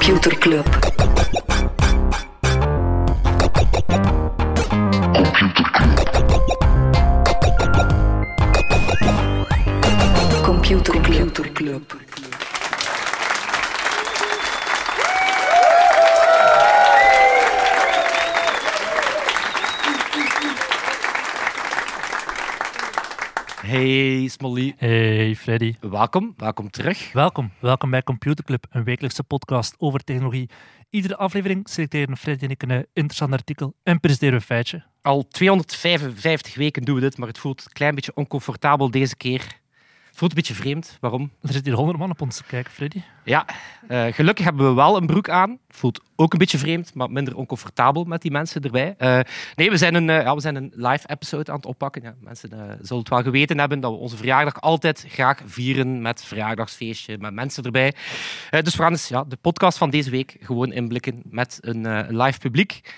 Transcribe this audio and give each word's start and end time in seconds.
Computer 0.00 0.34
Club. 0.38 0.89
Welkom, 25.80 26.34
welkom 26.36 26.70
terug. 26.70 27.12
welkom. 27.12 27.52
Welkom 27.58 27.90
bij 27.90 28.02
Computer 28.02 28.44
Club, 28.44 28.66
een 28.70 28.84
wekelijkse 28.84 29.22
podcast 29.22 29.74
over 29.78 30.04
technologie. 30.04 30.50
Iedere 30.90 31.16
aflevering 31.16 31.68
selecteren 31.68 32.16
Freddy 32.16 32.44
en 32.44 32.50
ik 32.50 32.62
een 32.62 32.86
interessant 32.92 33.32
artikel 33.32 33.74
en 33.82 34.00
presenteren 34.00 34.34
we 34.34 34.40
een 34.40 34.46
feitje. 34.46 34.82
Al 35.02 35.28
255 35.28 36.54
weken 36.54 36.82
doen 36.82 36.94
we 36.94 37.00
dit, 37.00 37.18
maar 37.18 37.28
het 37.28 37.38
voelt 37.38 37.64
een 37.64 37.72
klein 37.72 37.94
beetje 37.94 38.14
oncomfortabel 38.14 38.90
deze 38.90 39.16
keer. 39.16 39.60
Voelt 40.20 40.32
een 40.32 40.38
beetje 40.38 40.54
vreemd. 40.54 40.96
Waarom? 41.00 41.30
Er 41.42 41.52
zit 41.52 41.64
hier 41.64 41.74
honderd 41.74 41.98
man 41.98 42.10
op 42.10 42.20
ons 42.20 42.36
te 42.36 42.44
kijken, 42.44 42.72
Freddy. 42.72 43.02
Ja, 43.24 43.46
eh, 43.88 44.06
gelukkig 44.06 44.44
hebben 44.44 44.68
we 44.68 44.74
wel 44.74 44.96
een 44.96 45.06
broek 45.06 45.28
aan. 45.28 45.58
Voelt 45.68 46.00
ook 46.16 46.32
een 46.32 46.38
beetje 46.38 46.58
vreemd, 46.58 46.94
maar 46.94 47.10
minder 47.10 47.36
oncomfortabel 47.36 48.04
met 48.04 48.22
die 48.22 48.30
mensen 48.30 48.62
erbij. 48.62 48.94
Eh, 48.98 49.20
nee, 49.56 49.70
we 49.70 49.76
zijn, 49.76 49.94
een, 49.94 50.10
eh, 50.10 50.22
ja, 50.22 50.34
we 50.34 50.40
zijn 50.40 50.54
een 50.54 50.72
live 50.74 51.08
episode 51.08 51.50
aan 51.50 51.56
het 51.56 51.66
oppakken. 51.66 52.02
Ja, 52.02 52.14
mensen 52.20 52.48
zullen 52.80 53.02
het 53.02 53.08
wel 53.08 53.22
geweten 53.22 53.58
hebben 53.58 53.80
dat 53.80 53.92
we 53.92 53.98
onze 53.98 54.16
verjaardag 54.16 54.60
altijd 54.60 55.04
graag 55.08 55.40
vieren 55.44 56.02
met 56.02 56.24
verjaardagsfeestje, 56.24 57.18
met 57.18 57.34
mensen 57.34 57.64
erbij. 57.64 57.94
Dus 58.50 58.76
we 58.76 58.82
gaan 58.82 58.92
eens, 58.92 59.08
ja, 59.08 59.24
de 59.24 59.36
podcast 59.36 59.78
van 59.78 59.90
deze 59.90 60.10
week 60.10 60.36
gewoon 60.40 60.72
inblikken 60.72 61.22
met 61.24 61.58
een 61.60 62.16
live 62.16 62.38
publiek. 62.38 62.94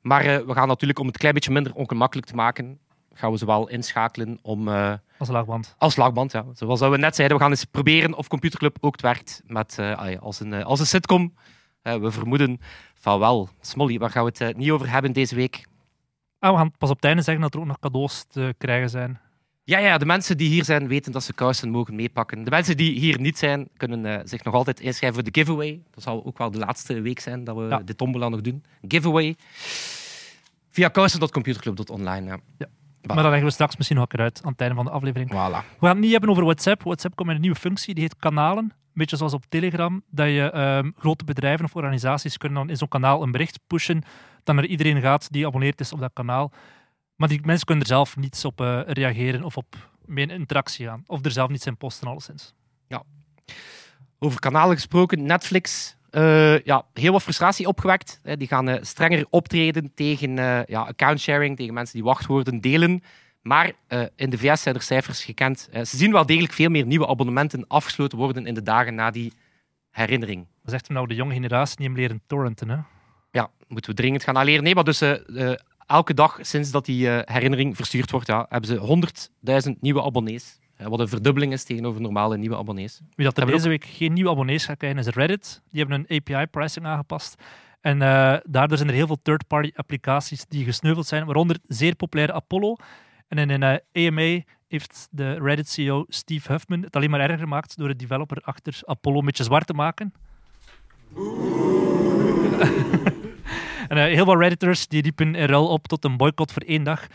Maar 0.00 0.46
we 0.46 0.52
gaan 0.52 0.68
natuurlijk, 0.68 0.98
om 0.98 1.06
het 1.06 1.14
een 1.14 1.20
klein 1.20 1.34
beetje 1.34 1.52
minder 1.52 1.74
ongemakkelijk 1.74 2.26
te 2.26 2.34
maken, 2.34 2.78
gaan 3.12 3.32
we 3.32 3.38
ze 3.38 3.46
wel 3.46 3.68
inschakelen 3.68 4.38
om... 4.42 4.68
Als 5.18 5.28
laagband. 5.28 5.74
als 5.78 5.92
slagband, 5.94 6.32
ja. 6.32 6.44
Zoals 6.54 6.80
we 6.80 6.96
net 6.98 7.14
zeiden, 7.16 7.36
we 7.36 7.42
gaan 7.42 7.52
eens 7.52 7.64
proberen 7.64 8.14
of 8.14 8.28
Computerclub 8.28 8.76
ook 8.80 8.92
het 8.92 9.00
werkt 9.02 9.42
met, 9.46 9.78
eh, 9.78 9.96
ah 9.96 10.22
als, 10.22 10.40
een, 10.40 10.52
eh, 10.52 10.64
als 10.64 10.80
een 10.80 10.86
sitcom. 10.86 11.34
Eh, 11.82 11.96
we 11.96 12.10
vermoeden 12.10 12.60
van 12.94 13.18
wel. 13.18 13.48
Smolly, 13.60 13.98
waar 13.98 14.10
gaan 14.10 14.24
we 14.24 14.44
het 14.44 14.56
niet 14.56 14.70
over 14.70 14.90
hebben 14.90 15.12
deze 15.12 15.34
week? 15.34 15.66
Ah, 16.38 16.50
we 16.50 16.56
gaan 16.56 16.72
pas 16.78 16.90
op 16.90 16.96
het 16.96 17.04
einde 17.04 17.22
zeggen 17.22 17.42
dat 17.42 17.54
er 17.54 17.60
ook 17.60 17.66
nog 17.66 17.78
cadeaus 17.78 18.24
te 18.28 18.54
krijgen 18.58 18.90
zijn. 18.90 19.20
Ja, 19.64 19.78
ja, 19.78 19.98
de 19.98 20.06
mensen 20.06 20.36
die 20.36 20.48
hier 20.48 20.64
zijn 20.64 20.88
weten 20.88 21.12
dat 21.12 21.22
ze 21.22 21.32
kousen 21.32 21.70
mogen 21.70 21.94
meepakken. 21.94 22.44
De 22.44 22.50
mensen 22.50 22.76
die 22.76 22.98
hier 22.98 23.20
niet 23.20 23.38
zijn, 23.38 23.68
kunnen 23.76 24.28
zich 24.28 24.44
nog 24.44 24.54
altijd 24.54 24.80
inschrijven 24.80 25.22
voor 25.22 25.32
de 25.32 25.40
giveaway. 25.40 25.82
Dat 25.90 26.02
zal 26.02 26.24
ook 26.24 26.38
wel 26.38 26.50
de 26.50 26.58
laatste 26.58 27.00
week 27.00 27.20
zijn 27.20 27.44
dat 27.44 27.56
we 27.56 27.62
Ja. 27.62 27.78
de 27.78 27.94
tombola 27.96 28.28
nog 28.28 28.40
doen. 28.40 28.64
Giveaway. 28.88 29.36
Via 30.70 30.88
kousen.computerclub.online. 30.88 32.26
Ja. 32.26 32.38
Ja. 32.58 32.66
Maar 33.02 33.16
dat 33.16 33.24
leggen 33.24 33.44
we 33.44 33.50
straks 33.50 33.76
misschien 33.76 33.96
nog 33.96 34.06
een 34.10 34.16
keer 34.16 34.24
uit 34.24 34.40
aan 34.44 34.52
het 34.52 34.60
einde 34.60 34.74
van 34.74 34.84
de 34.84 34.90
aflevering. 34.90 35.30
Voilà. 35.30 35.34
We 35.78 35.86
gaan 35.86 35.88
het 35.88 35.98
niet 35.98 36.10
hebben 36.10 36.30
over 36.30 36.44
WhatsApp. 36.44 36.82
WhatsApp 36.82 37.16
komt 37.16 37.26
met 37.26 37.36
een 37.36 37.42
nieuwe 37.42 37.58
functie, 37.58 37.94
die 37.94 38.02
heet 38.02 38.16
kanalen. 38.16 38.64
Een 38.64 39.04
beetje 39.04 39.16
zoals 39.16 39.32
op 39.32 39.44
Telegram, 39.48 40.02
dat 40.10 40.26
je 40.26 40.50
ehm, 40.50 40.90
grote 40.96 41.24
bedrijven 41.24 41.64
of 41.64 41.74
organisaties 41.74 42.36
kunnen 42.36 42.58
dan 42.58 42.70
in 42.70 42.76
zo'n 42.76 42.88
kanaal 42.88 43.22
een 43.22 43.30
bericht 43.30 43.60
pushen 43.66 44.02
dat 44.44 44.54
naar 44.54 44.64
iedereen 44.64 45.00
gaat 45.00 45.32
die 45.32 45.46
abonneerd 45.46 45.80
is 45.80 45.92
op 45.92 46.00
dat 46.00 46.10
kanaal. 46.12 46.52
Maar 47.16 47.28
die 47.28 47.40
mensen 47.42 47.66
kunnen 47.66 47.84
er 47.84 47.90
zelf 47.90 48.16
niets 48.16 48.44
op 48.44 48.60
eh, 48.60 48.80
reageren 48.86 49.42
of 49.42 49.56
op 49.56 49.90
meer 50.04 50.30
interactie 50.30 50.90
aan. 50.90 51.02
Of 51.06 51.24
er 51.24 51.30
zelf 51.30 51.48
niets 51.50 51.66
in 51.66 51.76
posten, 51.76 52.08
alleszins. 52.08 52.54
Over 54.18 54.40
kanalen 54.40 54.74
gesproken, 54.74 55.22
Netflix. 55.22 55.96
Eh, 56.18 56.58
ja, 56.58 56.84
heel 56.94 57.12
wat 57.12 57.22
frustratie 57.22 57.66
opgewekt. 57.66 58.20
Hè. 58.22 58.36
Die 58.36 58.48
gaan 58.48 58.68
eh, 58.68 58.82
strenger 58.82 59.26
optreden 59.30 59.92
tegen 59.94 60.38
eh 60.38 60.60
ja, 60.66 60.80
accountsharing, 60.80 61.56
tegen 61.56 61.74
mensen 61.74 61.94
die 61.94 62.04
wachtwoorden 62.04 62.60
delen. 62.60 63.02
Maar 63.42 63.72
in 64.16 64.30
de 64.30 64.38
VS 64.38 64.62
zijn 64.62 64.74
er 64.74 64.82
cijfers 64.82 65.24
gekend. 65.24 65.68
Ze 65.72 65.96
zien 65.96 66.12
wel 66.12 66.26
degelijk 66.26 66.52
veel 66.52 66.68
meer 66.68 66.86
nieuwe 66.86 67.06
abonnementen 67.06 67.66
afgesloten 67.66 68.18
worden 68.18 68.46
in 68.46 68.54
de 68.54 68.62
dagen 68.62 68.94
na 68.94 69.10
die 69.10 69.32
herinnering. 69.90 70.46
Dat 70.62 70.70
zegt 70.70 70.86
hem 70.86 70.96
nou 70.96 71.08
de 71.08 71.14
jonge 71.14 71.32
generatie 71.32 71.76
die 71.76 71.86
hem 71.86 71.96
leren 71.96 72.22
torrenten. 72.26 72.68
Hè? 72.68 72.76
Ja, 73.30 73.50
moeten 73.68 73.90
we 73.90 73.96
dringend 73.96 74.22
gaan 74.22 74.44
leren. 74.44 74.64
Nee, 74.64 74.74
maar 74.74 74.84
dus 74.84 75.02
elke 75.86 76.14
dag 76.14 76.38
sinds 76.40 76.70
dat 76.70 76.84
die 76.84 77.08
herinnering 77.08 77.76
verstuurd 77.76 78.10
wordt, 78.10 78.26
ja, 78.26 78.46
hebben 78.48 78.70
ze 78.70 79.70
100.000 79.70 79.80
nieuwe 79.80 80.02
abonnees. 80.02 80.58
Eh, 80.78 80.86
wat 80.86 81.00
een 81.00 81.08
verdubbeling 81.08 81.52
is 81.52 81.64
tegenover 81.64 82.00
normale 82.00 82.36
nieuwe 82.36 82.56
abonnees. 82.56 83.00
Wie 83.14 83.24
dat 83.24 83.36
er 83.36 83.42
Hebben 83.42 83.56
deze 83.56 83.68
week 83.68 83.84
geen 83.84 84.12
nieuwe 84.12 84.30
abonnees 84.30 84.64
gaat 84.64 84.76
krijgen, 84.76 84.98
is 84.98 85.06
Reddit. 85.06 85.62
Die 85.70 85.80
hebben 85.80 86.06
een 86.08 86.16
API-pricing 86.16 86.86
aangepast. 86.86 87.42
En 87.80 88.02
eh, 88.02 88.36
daardoor 88.44 88.76
zijn 88.76 88.88
er 88.88 88.94
heel 88.94 89.06
veel 89.06 89.22
third-party 89.22 89.70
applicaties 89.74 90.46
die 90.46 90.64
gesneuveld 90.64 91.06
zijn, 91.06 91.24
waaronder 91.24 91.58
zeer 91.62 91.94
populaire 91.94 92.32
Apollo. 92.32 92.76
En 93.28 93.38
in 93.38 93.50
een 93.50 93.80
eh, 93.92 94.08
AMA 94.08 94.42
heeft 94.68 95.08
de 95.10 95.32
Reddit-CEO 95.32 96.04
Steve 96.08 96.52
Huffman 96.52 96.82
het 96.82 96.96
alleen 96.96 97.10
maar 97.10 97.20
erger 97.20 97.38
gemaakt 97.38 97.76
door 97.76 97.88
de 97.88 97.96
developer 97.96 98.40
achter 98.40 98.80
Apollo 98.84 99.18
een 99.18 99.24
beetje 99.24 99.44
zwart 99.44 99.66
te 99.66 99.74
maken. 99.74 100.12
en 103.88 103.96
eh, 103.96 104.14
heel 104.14 104.24
veel 104.24 104.38
Redditors 104.38 104.88
die 104.88 105.02
riepen 105.02 105.34
in 105.34 105.44
ruil 105.46 105.68
op 105.68 105.86
tot 105.88 106.04
een 106.04 106.16
boycott 106.16 106.52
voor 106.52 106.62
één 106.62 106.82
dag. 106.82 107.06
40% 107.06 107.10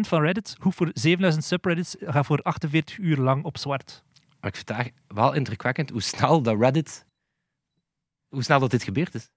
van 0.00 0.20
Reddit, 0.22 0.56
goed 0.60 0.74
voor 0.74 0.90
7000 0.92 1.44
subreddits, 1.44 1.96
gaat 2.00 2.26
voor 2.26 2.42
48 2.42 2.98
uur 2.98 3.16
lang 3.16 3.44
op 3.44 3.58
zwart. 3.58 4.02
Maar 4.40 4.50
ik 4.50 4.56
vind 4.56 4.78
het 4.78 4.92
wel 5.06 5.32
indrukwekkend 5.32 5.90
hoe 5.90 6.02
snel 6.02 6.42
dat 6.42 6.58
Reddit... 6.60 7.06
Hoe 8.28 8.42
snel 8.42 8.58
dat 8.60 8.70
dit 8.70 8.82
gebeurd 8.82 9.14
is. 9.14 9.30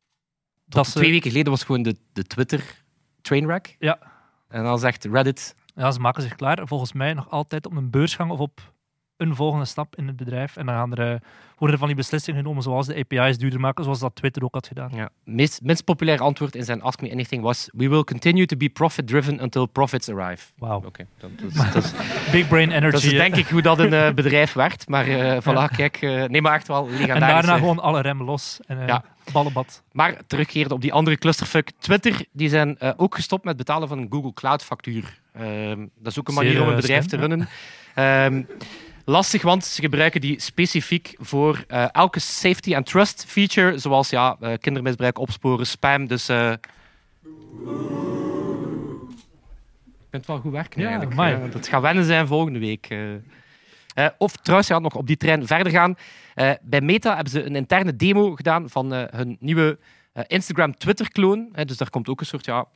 Dat 0.66 0.88
ze- 0.88 0.91
twee 1.00 1.12
weken 1.12 1.29
geleden 1.31 1.51
was 1.51 1.63
gewoon 1.63 1.81
de, 1.81 1.95
de 2.13 2.23
Twitter 2.23 2.84
trainwreck. 3.22 3.75
Ja. 3.79 4.00
En 4.47 4.63
dan 4.63 4.79
zegt 4.79 5.06
Reddit... 5.06 5.56
Ja, 5.75 5.91
ze 5.91 6.00
maken 6.00 6.22
zich 6.24 6.35
klaar, 6.35 6.68
volgens 6.68 6.94
mij 6.94 7.13
nog 7.13 7.29
altijd 7.29 7.66
op 7.66 7.75
een 7.75 7.89
beursgang 7.89 8.31
of 8.31 8.39
op 8.39 8.74
een 9.17 9.35
volgende 9.35 9.66
stap 9.66 9.95
in 9.95 10.07
het 10.07 10.16
bedrijf. 10.16 10.55
En 10.57 10.66
dan 10.66 10.75
gaan 10.75 10.95
er, 10.95 11.13
eh, 11.13 11.19
worden 11.50 11.72
er 11.72 11.78
van 11.78 11.88
die 11.88 11.95
beslissingen 11.97 12.39
genomen, 12.41 12.63
zoals 12.63 12.88
de 12.88 12.95
API's 13.09 13.38
duurder 13.38 13.59
maken, 13.59 13.83
zoals 13.83 14.00
dat 14.00 14.16
Twitter 14.16 14.44
ook 14.44 14.53
had 14.53 14.67
gedaan. 14.67 14.89
Ja, 14.94 15.09
meest, 15.23 15.61
minst 15.63 15.83
populaire 15.83 16.23
antwoord 16.23 16.55
in 16.55 16.63
zijn 16.63 16.81
Ask 16.81 17.01
Me 17.01 17.11
Anything 17.11 17.41
was... 17.44 17.69
We 17.73 17.89
will 17.89 18.03
continue 18.03 18.45
to 18.45 18.57
be 18.57 18.69
profit-driven 18.69 19.41
until 19.41 19.66
profits 19.66 20.09
arrive. 20.09 20.45
Wauw. 20.57 20.83
Oké, 20.85 21.06
dat, 21.17 21.29
Big 22.31 22.47
brain 22.47 22.72
energy. 22.72 22.91
dat 22.91 23.03
is 23.03 23.09
denk 23.09 23.35
ik 23.35 23.47
hoe 23.47 23.61
dat 23.61 23.79
een 23.79 23.94
eh, 23.94 24.13
bedrijf 24.13 24.53
werkt. 24.53 24.88
Maar 24.88 25.07
eh 25.07 25.41
voilà, 25.41 25.75
kijk... 25.75 26.01
eh, 26.01 26.23
nee, 26.23 26.41
maar 26.41 26.53
echt 26.53 26.67
wel 26.67 26.88
en 26.89 27.19
daarna 27.19 27.57
gewoon 27.57 27.79
alle 27.79 28.01
remmen 28.01 28.25
los. 28.25 28.59
En 28.67 28.77
uh, 28.77 28.88
Ja. 28.88 29.03
ballenbad. 29.31 29.83
Maar 29.91 30.17
terugkerend 30.27 30.72
op 30.72 30.81
die 30.81 30.94
andere 30.94 31.17
clusterfuck. 31.17 31.72
Twitter, 31.79 32.25
die 32.31 32.50
zijn 32.50 32.77
ook 32.97 33.16
gestopt 33.16 33.44
met 33.44 33.57
betalen 33.57 33.88
van 33.88 33.97
een 33.97 34.07
Google 34.09 34.33
Cloud 34.33 34.63
factuur. 34.63 35.19
Ehm, 35.33 35.85
dat 36.00 36.11
is 36.11 36.19
ook 36.19 36.27
een 36.27 36.33
Zeer, 36.33 36.44
manier 36.44 36.61
om 36.61 36.67
een 36.69 36.75
bedrijf 36.75 37.06
te 37.06 37.17
runnen. 37.17 37.47
Ehm, 37.97 38.44
lastig, 39.09 39.41
want 39.41 39.66
ze 39.66 39.81
gebruiken 39.81 40.22
die 40.22 40.41
specifiek 40.41 41.16
voor 41.18 41.63
eh, 41.68 41.85
elke 41.91 42.19
safety 42.19 42.75
and 42.75 42.85
trust 42.85 43.25
feature, 43.28 43.78
zoals 43.78 44.09
ja, 44.09 44.38
eh, 44.40 44.53
kindermisbruik 44.59 45.19
opsporen, 45.19 45.68
spam. 45.68 46.07
Dus 46.07 46.29
ik 46.29 46.59
vind 50.09 50.25
het 50.25 50.25
wel 50.28 50.40
goed 50.40 50.51
werken 50.51 50.81
Ja, 50.81 50.88
eigenlijk. 50.88 51.19
amai. 51.19 51.34
Eh, 51.35 51.51
dat 51.51 51.68
gaat 51.68 51.81
wennen 51.81 52.03
zijn 52.03 52.28
volgende 52.28 52.59
week. 52.59 52.95
of 54.18 54.35
trouwens, 54.35 54.69
ja, 54.69 54.79
nog 54.79 54.95
op 54.95 55.07
die 55.07 55.18
trein 55.18 55.47
verder 55.47 55.72
gaan. 55.72 55.95
Bij 56.62 56.81
Meta 56.81 57.13
hebben 57.13 57.31
ze 57.31 57.44
een 57.45 57.56
interne 57.56 57.95
demo 57.95 58.36
gedaan 58.36 58.69
van 58.69 58.92
hun 58.92 59.38
nieuwe 59.39 59.80
Instagram-Twitter-kloon. 60.27 61.50
dus 61.65 61.77
daar 61.77 61.89
komt 61.89 62.10
ook 62.10 62.19
een 62.19 62.25
soort 62.25 62.45
ja, 62.45 62.68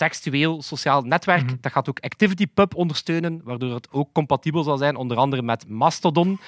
textueel 0.00 0.62
sociaal 0.62 1.02
netwerk. 1.02 1.44
Mhm. 1.44 1.54
Dat 1.60 1.72
gaat 1.72 1.88
ook 1.88 2.00
ActivityPub 2.00 2.74
ondersteunen, 2.74 3.40
waardoor 3.44 3.74
het 3.74 3.88
ook 3.90 4.12
compatibel 4.12 4.62
zal 4.62 4.76
zijn, 4.76 4.96
onder 4.96 5.16
andere 5.16 5.42
met 5.42 5.68
Mastodon. 5.68 6.40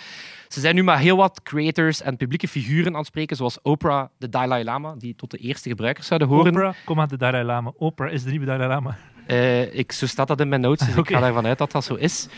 Ze 0.48 0.60
zijn 0.60 0.74
nu 0.74 0.82
maar 0.82 0.98
heel 0.98 1.16
wat 1.16 1.42
creators 1.42 2.02
en 2.02 2.16
publieke 2.16 2.48
figuren 2.48 2.92
aan 2.92 2.98
het 2.98 3.06
spreken, 3.06 3.36
zoals 3.36 3.62
Oprah, 3.62 4.08
de 4.18 4.28
Dalai 4.28 4.64
Lama, 4.64 4.94
die 4.98 5.14
tot 5.14 5.30
de 5.30 5.38
eerste 5.38 5.68
gebruikers 5.68 6.06
zouden 6.06 6.28
horen. 6.28 6.52
Oprah, 6.52 6.74
kom 6.84 7.00
aan 7.00 7.08
de 7.08 7.16
Dalai 7.16 7.44
Lama. 7.44 7.72
Oprah 7.76 8.12
is 8.12 8.22
de 8.22 8.30
nieuwe 8.30 8.46
Dalai 8.46 8.68
Lama. 8.68 8.96
Eh, 9.26 9.78
ik, 9.78 9.92
zo 9.92 10.06
staat 10.06 10.28
dat 10.28 10.40
in 10.40 10.48
mijn 10.48 10.60
notes, 10.60 10.86
dus 10.86 10.96
ik 11.04 11.08
ga 11.08 11.22
ervan 11.22 11.46
uit 11.46 11.58
dat 11.58 11.72
dat 11.72 11.84
zo 11.84 11.94
is. 11.94 12.28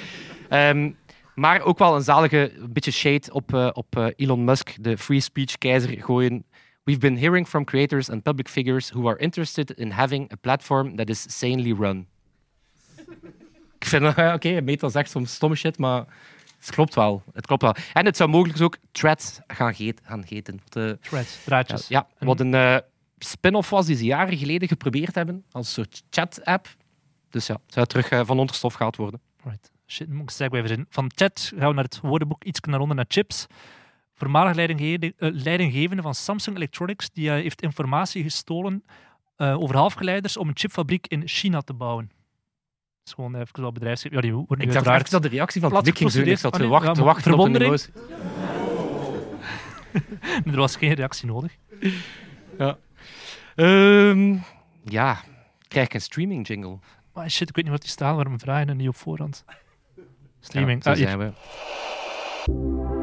Ehm, 0.48 0.90
maar 1.34 1.60
ook 1.60 1.78
wel 1.78 1.94
een 1.94 2.02
zalige 2.02 2.52
een 2.56 2.72
beetje 2.72 2.90
shade 2.90 3.32
op, 3.32 3.54
eh, 3.54 3.68
op 3.72 3.96
eh, 3.96 4.06
Elon 4.16 4.44
Musk, 4.44 4.76
de 4.80 4.98
free 4.98 5.20
speech 5.20 5.58
keizer, 5.58 6.02
gooien. 6.02 6.44
We've 6.84 7.00
been 7.00 7.16
hearing 7.16 7.46
from 7.46 7.64
creators 7.64 8.10
and 8.10 8.22
public 8.22 8.48
figures 8.48 8.90
who 8.90 9.08
are 9.08 9.16
interested 9.18 9.70
in 9.70 9.90
having 9.90 10.32
a 10.32 10.36
platform 10.36 10.96
that 10.96 11.08
is 11.08 11.26
sanely 11.28 11.72
run. 11.72 12.06
Ik 13.78 13.90
vind, 13.90 14.18
oké, 14.36 14.60
Meta 14.60 14.88
zegt 14.88 15.10
soms 15.10 15.34
stomme 15.34 15.56
shit, 15.56 15.78
maar 15.78 16.04
het 16.58 16.74
klopt 16.74 16.94
wel. 16.94 17.22
Het 17.32 17.46
klopt 17.46 17.62
wel. 17.62 17.74
En 17.92 18.04
het 18.04 18.16
zou 18.16 18.30
mogelijk 18.30 18.60
ook 18.60 18.78
Threads 18.92 19.40
gaan, 19.46 19.74
geet, 19.74 20.00
gaan 20.04 20.24
eh, 20.24 20.52
Threads, 21.00 21.34
ja, 21.34 21.40
draadjes. 21.44 21.88
ja, 21.88 22.06
wat 22.18 22.40
een 22.40 22.54
eh, 22.54 22.76
spin-off 23.18 23.70
was 23.70 23.86
die 23.86 23.96
ze 23.96 24.04
jaren 24.04 24.38
geleden 24.38 24.68
geprobeerd 24.68 25.14
hebben, 25.14 25.44
als 25.50 25.66
een 25.66 25.72
soort 25.72 26.02
chat-app. 26.10 26.68
Dus 27.30 27.46
ja, 27.46 27.56
zou 27.66 27.86
terug 27.86 28.08
eh, 28.08 28.20
van 28.24 28.38
onder 28.38 28.54
stof 28.54 28.74
gehaald 28.74 28.96
worden. 28.96 29.20
Right. 29.44 29.70
Shit, 29.86 30.08
moet 30.08 30.22
ik 30.22 30.30
segue 30.30 30.62
even 30.62 30.76
in. 30.76 30.86
Van 30.88 31.10
chat 31.14 31.52
gaan 31.56 31.68
we 31.68 31.74
naar 31.74 31.84
het 31.84 32.00
woordenboek 32.00 32.44
iets 32.44 32.60
naar 32.60 32.80
onder 32.80 32.96
naar 32.96 33.04
chips. 33.08 33.46
Voormalig 34.14 34.54
leidinggevende, 34.54 35.14
eh, 35.18 35.28
leidinggevende 35.32 36.02
van 36.02 36.14
Samsung 36.14 36.56
Electronics, 36.56 37.10
die 37.10 37.28
eh, 37.30 37.34
heeft 37.34 37.62
informatie 37.62 38.22
gestolen 38.22 38.84
eh, 39.36 39.60
over 39.60 39.76
halfgeleiders 39.76 40.36
om 40.36 40.48
een 40.48 40.56
chipfabriek 40.56 41.06
in 41.06 41.28
China 41.28 41.60
te 41.60 41.72
bouwen. 41.74 42.06
Dat 42.06 43.06
is 43.06 43.12
gewoon 43.12 43.34
even 43.34 43.60
wel 43.60 43.72
bedrijfsgeheim. 43.72 44.20
Ja, 44.20 44.26
die 44.26 44.32
worden 44.36 44.58
nu 44.58 44.64
Ik 44.72 44.72
dacht 44.84 45.00
echt 45.00 45.10
dat 45.10 45.22
de 45.22 45.28
reactie 45.28 45.60
van 45.60 45.70
het 45.74 45.78
publiek 45.84 46.12
ging. 46.12 46.26
Ik 46.26 46.38
zat 46.38 46.52
te 46.52 46.58
geprocedeerd. 46.58 46.70
wachten, 46.70 46.90
Ah, 46.90 46.96
ja, 46.96 47.04
wachten 47.04 47.32
op 47.32 47.38
een 47.38 47.58
verwondering. 47.58 47.92
Er 50.52 50.56
was 50.56 50.76
geen 50.76 50.92
reactie 50.92 51.26
nodig. 51.26 51.56
Ehm, 53.54 54.36
ja, 54.84 55.20
krijg 55.68 55.86
ik 55.86 55.94
een 55.94 56.00
streaming 56.00 56.46
jingle. 56.46 56.78
Maar 57.12 57.30
shit, 57.30 57.48
ik 57.48 57.54
weet 57.54 57.64
niet 57.64 57.72
wat 57.72 57.82
die 57.82 57.90
staan, 57.90 58.14
waarom 58.14 58.40
vragen 58.40 58.68
en 58.68 58.76
niet 58.76 58.88
op 58.88 58.96
voorhand. 58.96 59.44
Streaming. 60.40 60.84
Ja, 60.84 60.90
Ah, 60.90 60.96
zijn 60.96 61.18
we. 61.18 62.93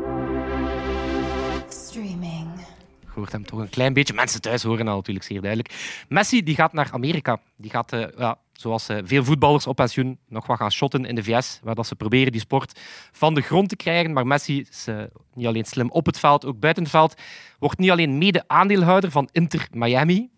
Je 3.14 3.20
hoort 3.20 3.32
hem 3.32 3.46
toch 3.46 3.60
een 3.60 3.70
klein 3.70 3.94
beetje. 3.94 4.14
Mensen 4.14 4.42
thuis 4.42 4.64
horen 4.64 4.86
dat 4.86 4.96
natuurlijk 4.96 5.26
zeer 5.26 5.42
duidelijk. 5.42 6.06
Messi 6.10 6.44
die 6.44 6.56
gaat 6.56 6.74
naar 6.74 6.90
Amerika. 6.92 7.40
Die 7.56 7.72
gaat, 7.72 7.94
eh, 7.94 8.06
ja, 8.18 8.38
zoals 8.54 8.90
eh, 8.90 8.98
veel 9.04 9.24
voetballers 9.24 9.68
op 9.68 9.76
pensioen, 9.76 10.18
nog 10.28 10.48
wat 10.48 10.58
gaan 10.58 10.72
shotten 10.72 11.06
in 11.06 11.16
de 11.16 11.24
VS, 11.24 11.60
waar 11.64 11.76
dat 11.76 11.88
ze 11.88 11.96
proberen 11.96 12.32
die 12.32 12.42
sport 12.42 12.80
van 13.12 13.34
de 13.34 13.42
grond 13.42 13.70
te 13.70 13.76
krijgen. 13.76 14.14
Maar 14.14 14.28
Messi 14.28 14.66
is 14.70 14.88
eh, 14.88 15.04
niet 15.34 15.48
alleen 15.48 15.66
slim 15.66 15.92
op 15.92 16.06
het 16.06 16.20
veld, 16.20 16.46
ook 16.46 16.60
buiten 16.60 16.84
het 16.84 16.92
veld. 16.92 17.16
Wordt 17.60 17.80
niet 17.80 17.92
alleen 17.92 18.18
mede-aandeelhouder 18.18 19.12
van 19.12 19.30
Inter 19.32 19.68
Miami. 19.72 20.30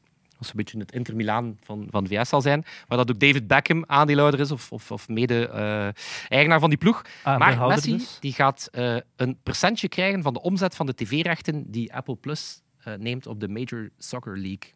Een 0.50 0.56
beetje 0.56 0.80
het 0.80 0.92
Inter 0.92 1.16
Milaan 1.16 1.57
van, 1.63 1.88
van 1.90 2.04
de 2.04 2.10
VS 2.16 2.30
zal 2.30 2.42
zijn. 2.42 2.66
Waar 2.88 2.98
dat 2.98 3.10
ook 3.12 3.19
David 3.19 3.48
Beckham 3.48 3.84
aandeelhouder 3.88 4.40
is, 4.40 4.51
of, 4.51 4.72
of, 4.72 4.92
of 4.92 5.07
mede-eigenaar 5.07 6.60
van 6.60 6.69
die 6.69 6.78
ploeg. 6.78 7.01
Maar 7.24 7.34
Aandeelhouder 7.34 7.75
Messi 7.78 7.92
dus. 7.98 8.18
die 8.19 8.34
gaat 8.34 8.68
eh, 8.72 8.95
een 9.16 9.38
percentje 9.44 9.88
krijgen 9.88 10.22
van 10.22 10.34
de 10.34 10.42
omzet 10.42 10.75
van 10.75 10.86
de 10.86 10.94
tv-rechten 10.95 11.72
die 11.72 11.94
Apple 11.94 12.16
Plus 12.16 12.62
eh, 12.84 12.94
neemt 12.94 13.28
op 13.28 13.40
de 13.40 13.48
Major 13.48 13.90
Soccer 13.98 14.34
League. 14.38 14.72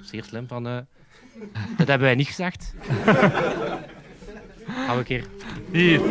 Zeer 0.00 0.24
slim 0.24 0.46
van... 0.48 0.66
eh, 0.66 0.76
dat 1.78 1.86
hebben 1.86 2.06
wij 2.06 2.14
niet 2.14 2.26
gezegd. 2.26 2.74
Gaan 4.66 4.92
we 4.92 4.98
een 4.98 5.04
keer... 5.04 5.26
Hier. 5.72 6.00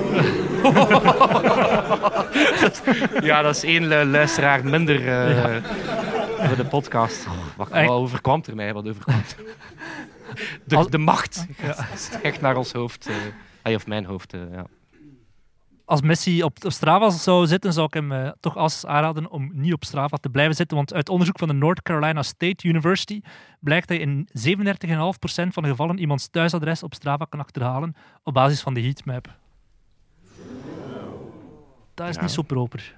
Ja, 3.22 3.42
dat 3.42 3.56
is 3.56 3.64
één 3.64 3.88
lu- 3.88 4.04
luisteraar 4.04 4.66
minder 4.66 5.08
eh, 5.08 5.56
voor 6.47 6.56
de 6.56 6.65
podcast. 6.65 7.25
Oh, 7.27 7.33
wat, 7.57 7.71
overkwam 7.89 8.44
er 8.47 8.56
mij? 8.56 8.74
Wat 8.74 8.88
overkwam 8.88 9.15
er? 9.15 9.36
De, 10.65 10.89
de 10.89 10.97
macht 10.97 11.45
echt 12.21 12.42
naar 12.42 12.57
ons 12.57 12.71
hoofd. 12.71 13.07
eh, 13.07 13.15
ah, 13.62 13.74
of 13.74 13.88
mijn 13.88 14.06
hoofd, 14.06 14.33
eh, 14.33 14.42
ja. 14.51 14.65
Als 15.86 16.01
Messi 16.01 16.44
op, 16.44 16.57
op 16.65 16.71
Strava 16.71 17.09
zou 17.09 17.47
zitten, 17.47 17.74
zou 17.74 17.86
ik 17.86 17.94
hem 17.94 18.12
eh, 18.12 18.31
toch 18.39 18.57
als 18.57 18.86
aanraden 18.86 19.30
om 19.31 19.51
niet 19.53 19.74
op 19.74 19.83
Strava 19.83 20.18
te 20.18 20.30
blijven 20.30 20.56
zitten. 20.56 20.77
Want 20.77 20.94
uit 20.94 21.09
onderzoek 21.09 21.38
van 21.39 21.47
de 21.47 21.53
North 21.53 21.81
Carolina 21.81 22.24
State 22.24 22.68
University 22.68 23.21
blijkt 23.59 23.88
dat 23.88 23.98
je 23.98 24.03
in 24.03 24.27
37,5% 24.48 25.48
van 25.48 25.63
de 25.63 25.69
gevallen 25.69 25.98
iemands 25.98 26.27
thuisadres 26.27 26.83
op 26.83 26.94
Strava 26.94 27.25
kan 27.30 27.39
achterhalen 27.39 27.95
op 28.24 28.33
basis 28.33 28.62
van 28.62 28.74
de 28.74 28.81
heatmap. 28.81 29.27
Dat 31.94 32.09
is 32.09 32.15
Ja. 32.15 32.21
niet 32.21 32.31
zo 32.31 32.41
proper. 32.41 32.95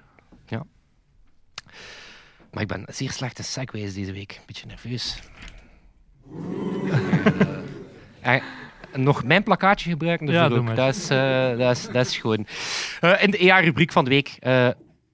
Maar 2.50 2.62
ik 2.62 2.68
ben 2.68 2.84
zeer 2.86 3.10
slecht 3.10 3.38
in 3.38 3.44
segways 3.44 3.94
deze 3.94 4.12
week. 4.12 4.40
Beetje 4.46 4.66
nerveus. 4.66 5.18
Eh, 8.20 8.34
eh, 8.34 8.42
nog 8.94 9.24
mijn 9.24 9.42
plakkaatje 9.42 9.90
gebruiken, 9.90 10.26
dus 10.26 10.34
Ja, 10.34 10.48
dat, 10.48 10.58
ook. 10.58 10.68
is, 10.94 11.10
eh, 11.10 11.56
dat, 11.58 11.76
is, 11.76 11.86
dat 11.92 12.06
is 12.06 12.16
gewoon. 12.16 12.46
In 13.20 13.30
de 13.30 13.52
AI-rubriek 13.52 13.92
van 13.92 14.04
de 14.04 14.10
week. 14.10 14.36
eh, 14.40 14.68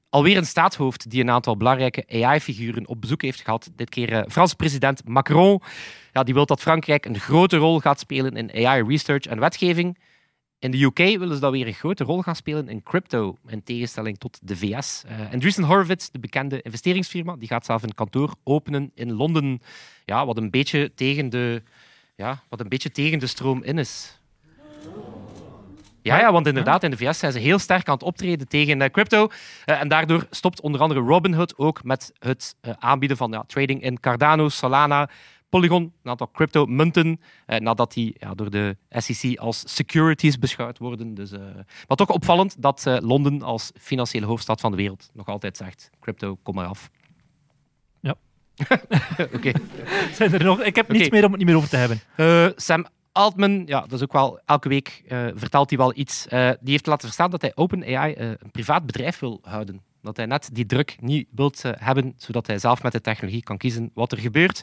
alweer 0.08 0.36
een 0.36 0.46
staatshoofd 0.46 1.10
die 1.10 1.20
een 1.22 1.30
aantal 1.30 1.56
belangrijke 1.56 2.04
AI-figuren 2.24 2.88
op 2.88 3.00
bezoek 3.00 3.22
heeft 3.22 3.40
gehad. 3.40 3.70
Dit 3.76 3.88
keer 3.88 4.24
Franse 4.28 4.56
president 4.56 5.08
Macron. 5.08 5.62
Ja, 6.12 6.22
die 6.22 6.34
wil 6.34 6.46
dat 6.46 6.60
Frankrijk 6.60 7.04
een 7.04 7.18
grote 7.20 7.56
rol 7.56 7.80
gaat 7.80 8.00
spelen 8.00 8.36
in 8.36 8.66
AI-research 8.66 9.24
en 9.24 9.40
wetgeving. 9.40 9.98
In 10.64 10.70
de 10.70 10.82
UK 10.82 10.98
willen 10.98 11.34
ze 11.34 11.40
dat 11.40 11.52
weer 11.52 11.66
een 11.66 11.74
grote 11.74 12.04
rol 12.04 12.22
gaan 12.22 12.36
spelen 12.36 12.68
in 12.68 12.82
crypto, 12.82 13.36
in 13.46 13.62
tegenstelling 13.62 14.18
tot 14.18 14.38
de 14.42 14.56
VS. 14.56 15.02
Eh 15.06 15.32
Andreessen 15.32 15.64
Horowitz, 15.64 16.08
de 16.08 16.18
bekende 16.18 16.62
investeringsfirma, 16.62 17.36
die 17.36 17.48
gaat 17.48 17.66
zelf 17.66 17.82
een 17.82 17.94
kantoor 17.94 18.34
openen 18.42 18.90
in 18.94 19.12
Londen. 19.12 19.62
Ja, 20.04 20.26
wat 20.26 20.36
een 20.36 20.50
beetje 20.50 20.92
tegen 20.94 21.30
de, 21.30 21.62
ja, 22.14 22.42
wat 22.48 22.60
een 22.60 22.68
beetje 22.68 22.90
tegen 22.90 23.18
de 23.18 23.26
stroom 23.26 23.62
in 23.62 23.78
is. 23.78 24.18
Ja, 26.02 26.18
ja, 26.18 26.32
want 26.32 26.46
inderdaad, 26.46 26.82
in 26.82 26.90
de 26.90 26.96
VS 26.96 27.18
zijn 27.18 27.32
ze 27.32 27.38
heel 27.38 27.58
sterk 27.58 27.88
aan 27.88 27.94
het 27.94 28.02
optreden 28.02 28.48
tegen 28.48 28.82
eh, 28.82 28.90
crypto. 28.90 29.28
Eh, 29.64 29.80
en 29.80 29.88
daardoor 29.88 30.26
stopt 30.30 30.60
onder 30.60 30.80
andere 30.80 31.00
Robinhood 31.00 31.58
ook 31.58 31.84
met 31.84 32.12
het 32.18 32.56
aanbieden 32.78 33.16
van 33.16 33.30
ja, 33.30 33.44
trading 33.46 33.82
in 33.82 34.00
Cardano, 34.00 34.48
Solana, 34.48 35.08
Polygon, 35.54 35.82
een 35.82 36.10
aantal 36.10 36.30
crypto-munten, 36.32 37.20
eh, 37.46 37.58
nadat 37.58 37.92
die 37.92 38.14
ja, 38.18 38.34
door 38.34 38.50
de 38.50 38.76
SEC 38.90 39.38
als 39.38 39.62
securities 39.66 40.38
beschouwd 40.38 40.78
worden. 40.78 41.14
Dus, 41.14 41.32
eh, 41.32 41.40
maar 41.88 41.96
toch 41.96 42.10
opvallend 42.10 42.62
dat 42.62 42.86
eh, 42.86 42.96
Londen 43.00 43.42
als 43.42 43.72
financiële 43.80 44.26
hoofdstad 44.26 44.60
van 44.60 44.70
de 44.70 44.76
wereld 44.76 45.10
nog 45.12 45.28
altijd 45.28 45.56
zegt, 45.56 45.90
crypto, 46.00 46.38
kom 46.42 46.54
maar 46.54 46.66
af. 46.66 46.90
Ja. 48.00 48.14
Oké. 49.34 49.52
Zijn 50.18 50.32
er 50.32 50.44
nog? 50.44 50.62
Ik 50.62 50.76
heb 50.76 50.92
niets 50.92 51.10
meer 51.10 51.24
om 51.24 51.30
het 51.30 51.38
niet 51.38 51.48
meer 51.48 51.56
over 51.56 51.68
te 51.68 51.76
hebben. 51.76 52.00
Eh, 52.16 52.48
Sam 52.56 52.86
Altman, 53.12 53.62
ja, 53.66 53.80
dat 53.80 53.92
is 53.92 54.02
ook 54.02 54.12
wel 54.12 54.40
elke 54.44 54.68
week 54.68 55.02
vertelt 55.34 55.70
hij 55.70 55.78
wel 55.78 55.96
iets. 55.96 56.26
Die 56.60 56.70
heeft 56.70 56.86
laten 56.86 57.06
verstaan 57.06 57.30
dat 57.30 57.40
hij 57.40 57.52
OpenAI 57.54 58.14
een 58.16 58.50
privaat 58.50 58.86
bedrijf 58.86 59.18
wil 59.18 59.38
houden. 59.42 59.80
Dat 60.02 60.16
hij 60.16 60.26
net 60.26 60.48
die 60.52 60.66
druk 60.66 60.96
niet 61.00 61.28
wilt 61.30 61.62
hebben, 61.62 62.14
zodat 62.16 62.46
hij 62.46 62.58
zelf 62.58 62.82
met 62.82 62.92
de 62.92 63.00
technologie 63.00 63.42
kan 63.42 63.56
kiezen 63.56 63.90
wat 63.94 64.12
er 64.12 64.18
gebeurt. 64.18 64.62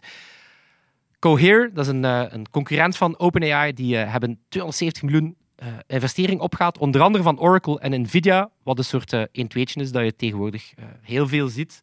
Cohere, 1.21 1.69
dat 1.73 1.85
is 1.85 1.91
een, 1.91 2.06
eh, 2.06 2.23
een 2.27 2.50
concurrent 2.50 2.97
van 2.97 3.19
OpenAI, 3.19 3.73
die 3.73 3.97
eh, 3.97 4.12
hebben 4.12 4.39
270 4.50 5.03
miljoen 5.03 5.35
eh, 5.56 5.68
investering 5.88 6.39
opgehaald, 6.39 6.77
onder 6.77 7.01
andere 7.01 7.23
van 7.23 7.39
Oracle 7.39 7.79
en 7.79 8.01
Nvidia, 8.01 8.50
wat 8.63 8.77
een 8.77 8.83
soort 8.83 9.13
eh 9.13 9.23
1 9.31 9.47
2 9.47 9.65
is 9.73 9.91
dat 9.91 10.03
je 10.03 10.15
tegenwoordig 10.15 10.73
heel 11.01 11.27
veel 11.27 11.47
ziet, 11.47 11.81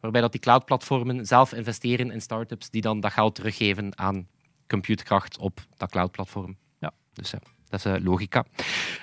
waarbij 0.00 0.20
dat 0.20 0.32
die 0.32 0.40
cloudplatformen 0.40 1.26
zelf 1.26 1.52
investeren 1.52 2.10
in 2.10 2.20
startups 2.20 2.70
die 2.70 2.80
dan 2.80 3.00
dat 3.00 3.12
geld 3.12 3.34
teruggeven 3.34 3.98
aan 3.98 4.28
computerkracht 4.66 5.38
op 5.38 5.60
dat 5.76 5.90
cloudplatform. 5.90 6.56
Ja. 6.78 6.92
Dus 7.12 7.34
dat 7.68 7.84
is 7.84 8.02
logica. 8.02 8.44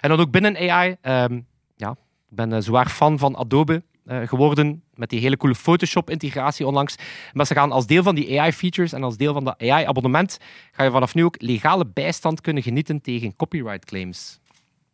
En 0.02 0.10
dan 0.10 0.20
ook 0.20 0.32
binnen 0.32 0.56
AI, 0.70 0.96
ehm, 1.02 1.42
ja, 1.75 1.92
ik 2.30 2.36
ben 2.36 2.63
zwaar 2.63 2.90
fan 2.90 3.20
van 3.20 3.36
Adobe 3.36 3.84
geworden 4.08 4.84
met 4.94 5.10
die 5.10 5.20
hele 5.20 5.38
coole 5.38 5.56
Photoshop-integratie 5.56 6.68
onlangs. 6.68 6.96
Maar 7.34 7.46
ze 7.46 7.54
gaan 7.54 7.72
als 7.72 7.88
deel 7.88 8.04
van 8.04 8.16
die 8.16 8.42
AI-features 8.42 8.94
en 8.94 9.04
als 9.04 9.18
deel 9.18 9.34
van 9.34 9.44
dat 9.44 9.62
AI-abonnement 9.62 10.38
ga 10.72 10.84
je 10.84 10.92
vanaf 10.92 11.14
nu 11.14 11.24
ook 11.24 11.42
legale 11.42 11.86
bijstand 11.86 12.42
kunnen 12.42 12.64
genieten 12.64 13.02
tegen 13.02 13.36
copyright 13.36 13.86
claims. 13.86 14.40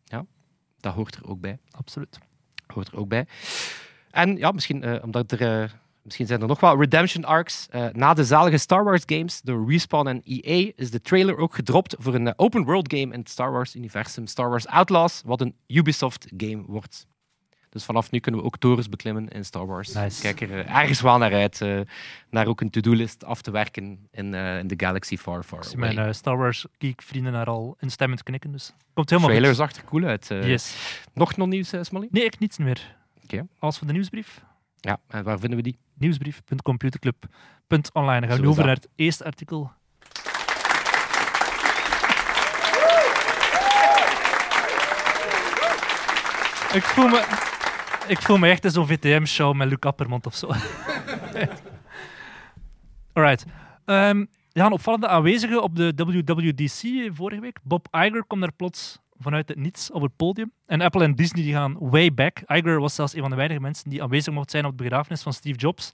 Ja, 0.04 0.24
dat 0.80 0.94
hoort 0.94 1.14
er 1.14 1.28
ook 1.28 1.40
bij. 1.40 1.58
Absoluut. 1.70 2.18
Hoort 2.66 2.88
er 2.88 2.98
ook 2.98 3.08
bij. 3.08 3.26
En 4.10 4.36
ja, 4.36 4.50
misschien, 4.50 4.82
eh, 4.82 5.02
omdat 5.02 5.32
er, 5.32 5.62
eh, 5.62 5.70
misschien 6.04 6.26
zijn 6.26 6.40
er 6.40 6.46
nog 6.46 6.60
wel 6.60 6.80
redemption 6.80 7.24
arcs. 7.24 7.66
Eh, 7.70 7.86
na 7.92 8.14
de 8.14 8.24
zalige 8.24 8.58
Star 8.58 8.84
Wars 8.84 9.02
games 9.06 9.40
door 9.40 9.70
Respawn 9.70 10.08
en 10.08 10.20
EA 10.24 10.72
is 10.76 10.90
de 10.90 11.00
trailer 11.00 11.36
ook 11.36 11.54
gedropt 11.54 11.96
voor 11.98 12.14
een 12.14 12.26
eh, 12.26 12.32
open 12.36 12.64
world 12.64 12.92
game 12.92 13.12
in 13.12 13.18
het 13.18 13.30
Star 13.30 13.52
Wars 13.52 13.74
universum, 13.74 14.26
Star 14.26 14.48
Wars 14.48 14.66
Outlaws, 14.66 15.22
wat 15.24 15.40
een 15.40 15.54
Ubisoft 15.66 16.26
game 16.36 16.62
wordt. 16.66 17.06
Dus 17.74 17.84
vanaf 17.84 18.10
nu 18.10 18.18
kunnen 18.18 18.40
we 18.40 18.46
ook 18.46 18.58
torens 18.58 18.88
beklimmen 18.88 19.28
in 19.28 19.44
Star 19.44 19.66
Wars. 19.66 19.94
Nice. 19.94 20.22
Kijk 20.22 20.40
er 20.40 20.50
eh, 20.50 20.76
ergens 20.76 21.00
wel 21.00 21.18
naar 21.18 21.32
uit, 21.32 21.60
eh, 21.60 21.80
naar 22.30 22.46
ook 22.46 22.60
een 22.60 22.70
to-do-list 22.70 23.24
af 23.24 23.42
te 23.42 23.50
werken 23.50 24.08
in, 24.10 24.34
eh, 24.34 24.58
in 24.58 24.66
de 24.66 24.74
Galaxy 24.76 25.16
Far 25.16 25.42
Far 25.42 25.64
Away. 25.74 25.94
mijn 25.94 26.14
Star 26.14 26.36
Wars 26.36 26.66
geek 26.78 27.02
vrienden 27.02 27.32
daar 27.32 27.46
al 27.46 27.76
instemmend 27.80 28.22
knikken, 28.22 28.52
dus 28.52 28.72
komt 28.94 29.10
helemaal 29.10 29.30
trailer 29.30 29.54
zag 29.54 29.72
er 29.72 29.84
cool 29.84 30.04
uit. 30.04 30.26
Yes. 30.28 30.76
Nog 31.14 31.36
non-nieuws, 31.36 31.72
eh, 31.72 31.82
Smally? 31.82 32.08
Nee, 32.10 32.24
ik 32.24 32.38
niets 32.38 32.58
meer. 32.58 32.96
Oké. 33.22 33.46
Als 33.58 33.78
voor 33.78 33.86
de 33.86 33.92
nieuwsbrief. 33.92 34.40
Ja, 34.76 35.00
en 35.08 35.24
waar 35.24 35.38
vinden 35.38 35.56
we 35.58 35.64
die? 35.64 35.78
nieuwsbrief.computerclub.online. 35.94 38.20
Dan 38.20 38.28
gaan 38.28 38.36
we 38.36 38.42
nu 38.44 38.48
over 38.48 38.64
naar 38.64 38.74
het 38.74 38.88
eerste 38.94 39.24
artikel. 39.24 39.72
Ik 46.72 46.82
voel 46.82 47.08
me, 47.08 47.24
ik 48.06 48.22
voel 48.22 48.38
me 48.38 48.48
echt 48.48 48.64
in 48.64 48.70
zo'n 48.70 48.86
VTM-show 48.86 49.54
met 49.54 49.68
Luc 49.68 49.80
Appermond 49.80 50.26
of 50.26 50.34
zo. 50.34 50.50
Alright. 53.12 53.44
Ehm 53.84 54.24
ja, 54.54 54.66
een 54.66 54.72
opvallende 54.72 55.08
aanwezige 55.08 55.60
op 55.60 55.76
de 55.76 55.92
WWDC 55.96 57.10
vorige 57.14 57.40
week. 57.40 57.58
Bob 57.62 57.86
Iger 57.90 58.26
kwam 58.26 58.40
daar 58.40 58.52
plots 58.52 58.98
vanuit 59.18 59.48
het 59.48 59.58
niets 59.58 59.90
op 59.90 60.02
het 60.02 60.16
podium. 60.16 60.52
En 60.66 60.80
Apple 60.80 61.04
en 61.04 61.14
Disney 61.14 61.42
die 61.42 61.52
gaan 61.52 61.76
way 61.78 62.14
back. 62.14 62.42
Iger 62.46 62.80
was 62.80 62.94
zelfs 62.94 63.14
een 63.14 63.20
van 63.20 63.30
de 63.30 63.36
weinige 63.36 63.60
mensen 63.60 63.90
die 63.90 64.02
aanwezig 64.02 64.34
mocht 64.34 64.50
zijn 64.50 64.64
op 64.64 64.78
de 64.78 64.82
begrafenis 64.82 65.22
van 65.22 65.32
Steve 65.32 65.58
Jobs. 65.58 65.90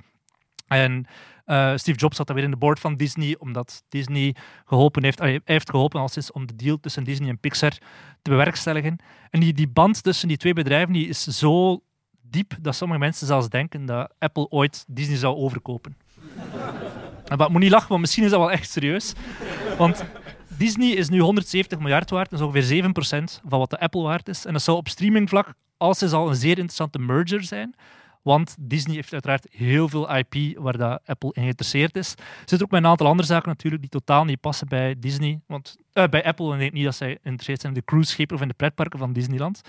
En 0.67 1.07
eh, 1.45 1.77
Steve 1.77 1.99
Jobs 1.99 2.17
zat 2.17 2.27
dan 2.27 2.37
weer 2.37 2.45
in 2.45 2.51
de 2.51 2.57
board 2.57 2.81
van 2.81 2.97
Disney, 2.97 3.37
omdat 3.39 3.83
Disney 3.89 4.35
geholpen 4.65 5.05
heeft, 5.05 5.21
heeft 5.45 5.71
geholpen 5.71 6.01
als 6.01 6.17
is 6.17 6.33
om 6.33 6.47
de 6.47 6.57
deal 6.57 6.81
tussen 6.81 7.05
Disney 7.05 7.29
en 7.29 7.39
Pixar 7.39 7.73
te 8.23 8.31
bewerkstelligen. 8.31 8.97
En 9.31 9.41
die, 9.41 9.53
die 9.53 9.69
band 9.69 10.03
tussen 10.03 10.29
die 10.29 10.37
twee 10.37 10.53
bedrijven 10.53 10.93
die 10.93 11.09
is 11.09 11.23
zo 11.23 11.83
diep 12.31 12.57
dat 12.61 12.75
sommige 12.75 13.01
mensen 13.01 13.27
zelfs 13.27 13.49
denken 13.49 13.87
dat 13.87 14.13
Apple 14.19 14.49
ooit 14.49 14.85
Disney 14.89 15.17
zou 15.17 15.37
overkopen. 15.37 15.97
En 17.25 17.37
wat 17.37 17.51
moet 17.51 17.61
niet 17.61 17.71
lachen, 17.71 17.89
want 17.89 18.01
misschien 18.01 18.25
is 18.25 18.31
dat 18.31 18.39
wel 18.39 18.51
echt 18.51 18.71
serieus. 18.71 19.13
Want 19.79 20.05
Disney 20.49 20.89
is 20.89 21.09
nu 21.09 21.21
170 21.21 21.79
miljard 21.79 22.11
waard, 22.11 22.31
dat 22.31 22.41
is 22.41 22.47
ongeveer 22.47 22.85
7% 22.85 23.41
van 23.49 23.59
wat 23.59 23.71
de 23.71 23.81
Apple 23.81 24.03
waard 24.03 24.29
is. 24.29 24.45
En 24.45 24.53
dat 24.53 24.63
zou 24.63 24.77
op 24.77 24.89
streamingvlak 24.89 25.55
als 25.77 26.03
is 26.03 26.13
al 26.13 26.29
een 26.29 26.37
zeer 26.37 26.49
interessante 26.49 26.99
merger 26.99 27.43
zijn. 27.43 27.75
Want 28.23 28.57
Disney 28.59 28.95
heeft 28.95 29.13
uiteraard 29.13 29.47
heel 29.51 29.89
veel 29.89 30.17
IP 30.17 30.59
waar 30.59 30.77
dat 30.77 31.01
Apple 31.05 31.33
in 31.33 31.43
geïnteresseerd 31.43 31.97
is. 31.97 32.11
Er 32.13 32.25
zitten 32.39 32.63
ook 32.63 32.71
met 32.71 32.83
een 32.83 32.91
aantal 32.91 33.07
andere 33.07 33.29
zaken 33.29 33.49
natuurlijk 33.49 33.83
die 33.83 33.91
totaal 33.91 34.25
niet 34.25 34.41
passen 34.41 34.69
bij 34.69 34.95
Disney. 34.99 35.41
Want, 35.47 35.77
eh, 35.93 36.09
bij 36.09 36.25
Apple, 36.25 36.47
en 36.47 36.53
ik 36.53 36.59
denk 36.61 36.73
niet 36.73 36.85
dat 36.85 36.95
zij 36.95 37.09
geïnteresseerd 37.09 37.61
zijn 37.61 37.73
in 37.73 37.79
de 37.79 37.85
cruiseschepen 37.85 38.37
of 38.37 38.43
in 38.43 38.49
de 38.49 38.55
pretparken 38.55 38.99
van 38.99 39.13
Disneyland. 39.13 39.61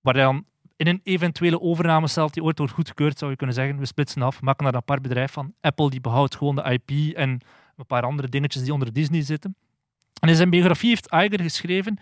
Waar 0.00 0.14
dan 0.14 0.44
in 0.80 0.86
een 0.86 1.00
eventuele 1.02 1.60
overname 1.60 2.08
stelt 2.08 2.34
die 2.34 2.42
ooit 2.42 2.58
wordt 2.58 2.72
goedgekeurd, 2.72 3.18
zou 3.18 3.30
je 3.30 3.36
kunnen 3.36 3.56
zeggen, 3.56 3.78
we 3.78 3.86
splitsen 3.86 4.22
af, 4.22 4.40
maken 4.40 4.64
daar 4.64 4.72
een 4.72 4.80
apart 4.80 5.02
bedrijf 5.02 5.32
van. 5.32 5.54
Apple 5.60 5.90
die 5.90 6.00
behoudt 6.00 6.36
gewoon 6.36 6.54
de 6.54 6.62
IP 6.62 7.16
en 7.16 7.40
een 7.76 7.86
paar 7.86 8.02
andere 8.02 8.28
dingetjes 8.28 8.62
die 8.62 8.72
onder 8.72 8.92
Disney 8.92 9.22
zitten. 9.22 9.56
En 10.20 10.28
in 10.28 10.34
zijn 10.34 10.50
biografie 10.50 10.88
heeft 10.88 11.12
Iger 11.12 11.40
geschreven 11.40 11.98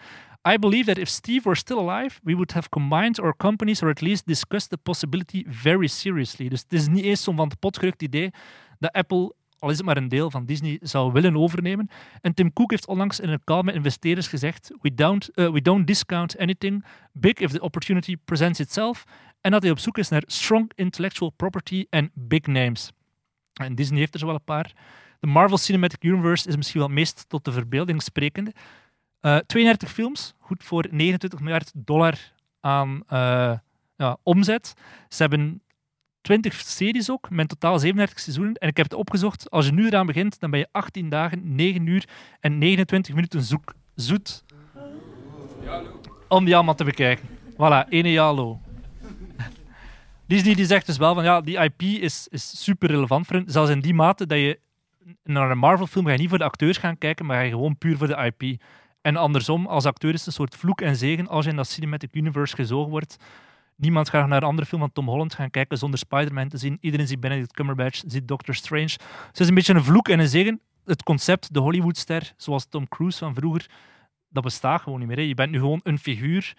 I 0.49 0.56
believe 0.58 0.87
that 0.87 0.99
if 0.99 1.08
Steve 1.08 1.44
were 1.44 1.56
still 1.56 1.78
alive, 1.78 2.20
we 2.23 2.35
would 2.35 2.52
have 2.52 2.68
combined 2.68 3.20
our 3.20 3.35
companies 3.37 3.82
or 3.82 3.90
at 3.90 4.00
least 4.00 4.26
discussed 4.26 4.70
the 4.70 4.76
possibility 4.76 5.44
very 5.49 5.87
seriously. 5.87 6.49
Dus 6.49 6.61
het 6.61 6.73
is 6.73 6.88
niet 6.88 7.04
eens 7.04 7.23
zo'n 7.23 7.37
van 7.37 7.49
het 7.49 7.58
pot 7.58 8.02
idee 8.02 8.30
dat 8.78 8.92
Apple, 8.92 9.35
al 9.59 9.71
is 9.71 9.77
het 9.77 9.87
maar 9.87 9.97
een 9.97 10.09
deel 10.09 10.31
van 10.31 10.45
Disney, 10.45 10.79
zou 10.83 11.12
willen 11.12 11.37
overnemen. 11.37 11.88
En 12.21 12.35
Tim 12.35 12.53
Cook 12.53 12.71
heeft 12.71 12.87
onlangs 12.87 13.21
in 13.21 13.29
een 13.29 13.45
call 13.45 13.62
met 13.62 13.75
investeerders 13.75 14.29
gezegd: 14.29 14.71
We 14.81 14.95
don't, 14.95 15.31
uh, 15.35 15.50
we 15.50 15.62
don't 15.62 15.87
discount 15.87 16.38
anything 16.38 16.85
big 17.12 17.33
if 17.33 17.50
the 17.50 17.61
opportunity 17.61 18.17
presents 18.25 18.61
itself. 18.61 19.05
En 19.41 19.50
dat 19.50 19.62
hij 19.62 19.71
op 19.71 19.79
zoek 19.79 19.99
is 19.99 20.09
naar 20.09 20.23
strong 20.27 20.73
intellectual 20.75 21.31
property 21.31 21.87
en 21.91 22.11
big 22.15 22.47
names. 22.47 22.93
En 23.53 23.75
Disney 23.75 23.99
heeft 23.99 24.15
er 24.15 24.21
zo 24.21 24.27
wel 24.27 24.35
een 24.35 24.45
paar. 24.45 24.73
De 25.21 25.27
Marvel 25.27 25.59
Cinematic 25.59 26.05
Universe 26.05 26.49
is 26.49 26.57
misschien 26.57 26.79
wel 26.81 26.88
het 26.88 26.99
meest 26.99 27.25
tot 27.29 27.45
de 27.45 27.53
verbeelding 27.53 28.03
sprekende. 28.03 28.53
Uh, 29.21 29.37
32 29.37 29.93
films, 29.93 30.35
goed 30.38 30.65
voor 30.65 30.87
29 30.91 31.41
miljard 31.41 31.73
dollar 31.75 32.33
aan 32.61 33.03
uh, 33.12 33.59
ja, 33.97 34.17
omzet. 34.23 34.75
Ze 35.09 35.23
hebben 35.23 35.62
20 36.28 36.54
series 36.54 37.11
ook, 37.11 37.30
met 37.30 37.49
totaal 37.49 37.78
37 37.78 38.18
seizoenen. 38.18 38.54
En 38.54 38.68
ik 38.68 38.76
heb 38.76 38.87
het 38.87 38.99
opgezocht. 38.99 39.50
Als 39.50 39.66
je 39.66 39.73
nu 39.73 39.87
eraan 39.87 40.06
begint, 40.06 40.40
dan 40.40 40.50
ben 40.50 40.58
je 40.58 40.68
18 40.73 41.08
dagen, 41.08 41.54
9 41.54 41.87
uur 41.87 42.08
en 42.40 42.58
29 42.58 43.14
minuten 43.14 43.42
zoek, 43.42 43.75
zoet. 43.94 44.44
Om 46.28 46.44
die 46.44 46.54
allemaal 46.54 46.75
te 46.75 46.85
bekijken. 46.85 47.28
Voilà, 47.52 47.88
ene 47.88 48.12
jalo. 48.12 48.61
Disney 50.26 50.54
die 50.54 50.66
zegt 50.66 50.87
dus 50.87 50.97
wel 50.97 51.14
van 51.14 51.25
ja, 51.25 51.40
die 51.40 51.58
IP 51.58 51.82
is, 51.82 52.28
is 52.30 52.64
super 52.64 52.90
relevant 52.90 53.26
voor 53.26 53.37
hen. 53.37 53.44
Zelfs 53.50 53.70
in 53.70 53.80
die 53.80 53.94
mate 53.94 54.26
dat 54.26 54.38
je 54.38 54.58
naar 55.25 55.50
een 55.50 55.58
Marvel-film 55.58 56.04
ga 56.04 56.12
je 56.12 56.18
niet 56.18 56.28
voor 56.28 56.38
de 56.38 56.44
acteurs 56.44 56.76
gaan 56.76 56.99
kijken, 56.99 57.26
maar 57.26 57.37
ga 57.37 57.42
je 57.42 57.50
gewoon 57.50 57.78
puur 57.78 57.97
voor 57.97 58.06
de 58.06 58.32
IP. 58.37 58.62
En 59.00 59.16
andersom, 59.16 59.66
als 59.66 59.85
acteur 59.85 60.12
is 60.12 60.18
het 60.18 60.26
een 60.26 60.32
soort 60.32 60.56
vloek 60.56 60.80
en 60.80 60.97
zegen 60.97 61.28
als 61.28 61.44
je 61.44 61.50
in 61.50 61.56
dat 61.56 61.68
Cinematic 61.68 62.14
Universe 62.14 62.54
gezogen 62.54 62.90
wordt. 62.90 63.16
Niemand 63.78 64.08
gaat 64.08 64.28
naar 64.28 64.42
een 64.42 64.49
andere 64.49 64.66
film 64.66 64.80
van 64.80 64.92
Tom 64.92 65.08
Holland 65.08 65.35
gaan 65.35 65.50
kijken 65.50 65.78
zonder 65.78 65.99
Spider-Man 65.99 66.49
te 66.49 66.56
zien. 66.58 66.78
Iedereen 66.80 67.06
ziet 67.06 67.20
Benedict 67.20 67.52
Cumberbatch, 67.52 68.02
ziet 68.06 68.28
Doctor 68.28 68.54
Strange. 68.54 68.85
Dus 68.85 68.99
het 69.26 69.40
is 69.40 69.49
een 69.49 69.54
beetje 69.54 69.75
een 69.75 69.85
vloek 69.85 70.08
en 70.08 70.18
een 70.18 70.28
zegen. 70.28 70.61
Het 70.85 71.02
concept, 71.02 71.54
de 71.54 71.61
Hollywoodster, 71.61 72.32
zoals 72.37 72.66
Tom 72.66 72.88
Cruise 72.88 73.18
van 73.18 73.35
vroeger, 73.35 73.70
dat 74.28 74.42
bestaat 74.42 74.80
gewoon 74.80 74.99
niet 74.99 75.08
meer. 75.08 75.20
Je 75.20 75.35
bent 75.35 75.50
nu 75.50 75.58
gewoon 75.58 75.80
een 75.82 75.99
figuur. 75.99 76.56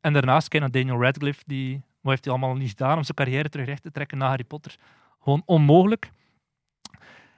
En 0.00 0.12
daarnaast 0.12 0.48
kijk 0.48 0.62
naar 0.62 0.72
Daniel 0.72 1.02
Radcliffe, 1.02 1.42
die, 1.46 1.82
wat 2.00 2.10
heeft 2.10 2.24
hij 2.24 2.34
allemaal 2.34 2.54
niet 2.54 2.68
gedaan 2.68 2.96
om 2.96 3.04
zijn 3.04 3.16
carrière 3.16 3.48
terug 3.48 3.66
recht 3.66 3.82
te 3.82 3.90
trekken 3.90 4.18
na 4.18 4.28
Harry 4.28 4.44
Potter? 4.44 4.76
Gewoon 5.22 5.42
onmogelijk. 5.44 6.10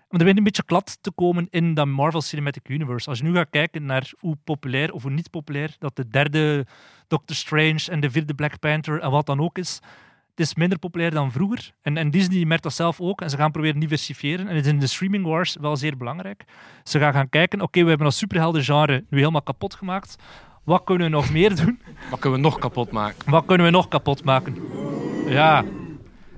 Maar 0.09 0.21
er 0.21 0.27
begint 0.27 0.39
een 0.39 0.45
beetje 0.45 0.65
klad 0.65 0.99
te 1.01 1.11
komen 1.11 1.47
in 1.51 1.75
dat 1.75 1.87
Marvel 1.87 2.21
Cinematic 2.23 2.69
Universe. 2.69 3.09
Als 3.09 3.19
je 3.19 3.25
nu 3.25 3.35
gaat 3.35 3.51
kijken 3.51 3.87
naar 3.87 4.13
hoe 4.19 4.37
populair 4.45 4.93
of 4.93 5.03
hoe 5.03 5.11
niet 5.11 5.31
populair 5.31 5.77
dat 5.79 5.97
de 5.97 6.09
derde 6.09 6.67
Doctor 7.09 7.37
Strange 7.37 7.85
en 7.91 8.01
de 8.01 8.11
vierde 8.11 8.35
Black 8.35 8.59
Panther 8.59 9.01
en 9.01 9.11
wat 9.11 9.27
dan 9.27 9.41
ook 9.41 9.59
is, 9.59 9.81
het 10.31 10.47
is 10.47 10.55
minder 10.55 10.79
populair 10.79 11.11
dan 11.11 11.33
vroeger. 11.33 11.73
En, 11.83 11.97
en 11.97 12.11
Disney 12.11 12.45
merkt 12.45 12.63
dat 12.63 12.73
zelf 12.73 13.01
ook. 13.01 13.21
En 13.21 13.31
ze 13.31 13.37
gaan 13.37 13.51
proberen 13.51 13.81
diversifiëren. 13.81 14.49
En 14.49 14.57
het 14.57 14.67
is 14.67 14.73
in 14.73 14.79
de 14.79 14.87
streaming 14.87 15.25
wars 15.25 15.57
wel 15.61 15.77
zeer 15.77 15.97
belangrijk. 15.97 16.45
Ze 16.85 16.99
gaan 16.99 17.13
gaan 17.13 17.29
kijken, 17.29 17.61
oké, 17.61 17.83
we 17.83 17.89
hebben 17.89 18.07
dat 18.07 18.15
superhelden 18.15 18.65
genre 18.65 19.05
nu 19.11 19.19
helemaal 19.19 19.43
kapot 19.43 19.75
gemaakt. 19.75 20.17
Wat 20.65 20.85
kunnen 20.85 21.07
we 21.07 21.13
nog 21.13 21.31
meer 21.31 21.57
doen? 21.65 21.81
Wat 22.11 22.19
kunnen 22.19 22.39
we 22.39 22.45
nog 22.45 22.59
kapot 22.59 22.91
maken? 22.91 23.31
Wat 23.31 23.45
kunnen 23.45 23.67
we 23.67 23.73
nog 23.73 23.89
kapot 23.89 24.25
maken? 24.25 24.55
Ja. 25.29 25.65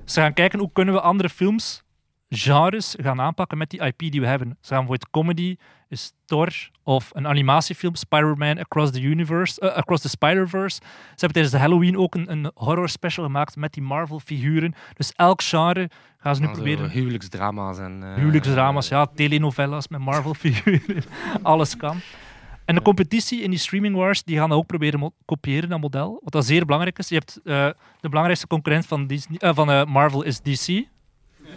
Ze 0.05 0.19
gaan 0.19 0.33
kijken 0.33 0.59
hoe 0.59 0.71
kunnen 0.73 0.93
we 0.93 1.01
andere 1.01 1.29
films 1.29 1.83
genres 2.29 2.95
gaan 3.01 3.21
aanpakken 3.21 3.57
met 3.57 3.69
die 3.69 3.79
IP 3.85 3.97
die 3.97 4.21
we 4.21 4.27
hebben. 4.27 4.57
Ze 4.61 4.73
gaan 4.73 4.85
voor 4.85 4.93
het 4.95 5.09
comedy, 5.09 5.55
is 5.89 6.13
Thor 6.25 6.69
of 6.83 7.09
een 7.13 7.27
animatiefilm, 7.27 7.95
Spider-Man 7.95 8.59
Across 8.59 8.91
the 8.91 9.01
Universe, 9.01 9.61
uh, 9.63 9.69
Across 9.73 10.01
the 10.01 10.09
Spider-Verse. 10.09 10.75
Ze 10.85 11.25
hebben 11.25 11.31
tijdens 11.31 11.53
de 11.53 11.59
Halloween 11.59 11.97
ook 11.97 12.15
een, 12.15 12.31
een 12.31 12.51
horror 12.53 12.89
special 12.89 13.25
gemaakt 13.25 13.55
met 13.55 13.73
die 13.73 13.83
Marvel-figuren. 13.83 14.73
Dus 14.93 15.11
elk 15.15 15.41
genre 15.41 15.89
gaan 16.17 16.35
ze 16.35 16.41
nu 16.41 16.47
Also, 16.47 16.61
proberen. 16.61 16.89
huwelijksdrama's 16.91 17.77
en... 17.79 18.03
eh, 18.03 18.13
Huwelijksdrama's, 18.15 18.87
ja, 18.87 19.05
telenovelas 19.05 19.87
met 19.87 19.99
Marvel-figuren. 19.99 21.03
Alles 21.41 21.77
kan. 21.77 21.99
En 22.65 22.75
de 22.75 22.81
competitie 22.81 23.41
in 23.41 23.49
die 23.49 23.59
streaming 23.59 23.95
wars, 23.95 24.23
die 24.23 24.37
gaan 24.37 24.49
dat 24.49 24.57
ook 24.57 24.65
proberen 24.65 25.13
kopiëren, 25.25 25.69
dat 25.69 25.79
model. 25.79 26.19
Wat 26.23 26.33
dat 26.33 26.45
zeer 26.45 26.65
belangrijk 26.65 26.97
is. 26.97 27.09
Je 27.09 27.15
hebt 27.15 27.39
eh, 27.43 27.65
de 27.99 28.09
belangrijkste 28.09 28.47
concurrent 28.47 28.85
van, 28.85 29.07
Disney, 29.07 29.37
eh, 29.37 29.53
van 29.55 29.71
eh, 29.71 29.85
Marvel 29.85 30.23
is 30.23 30.41
DC. 30.41 30.83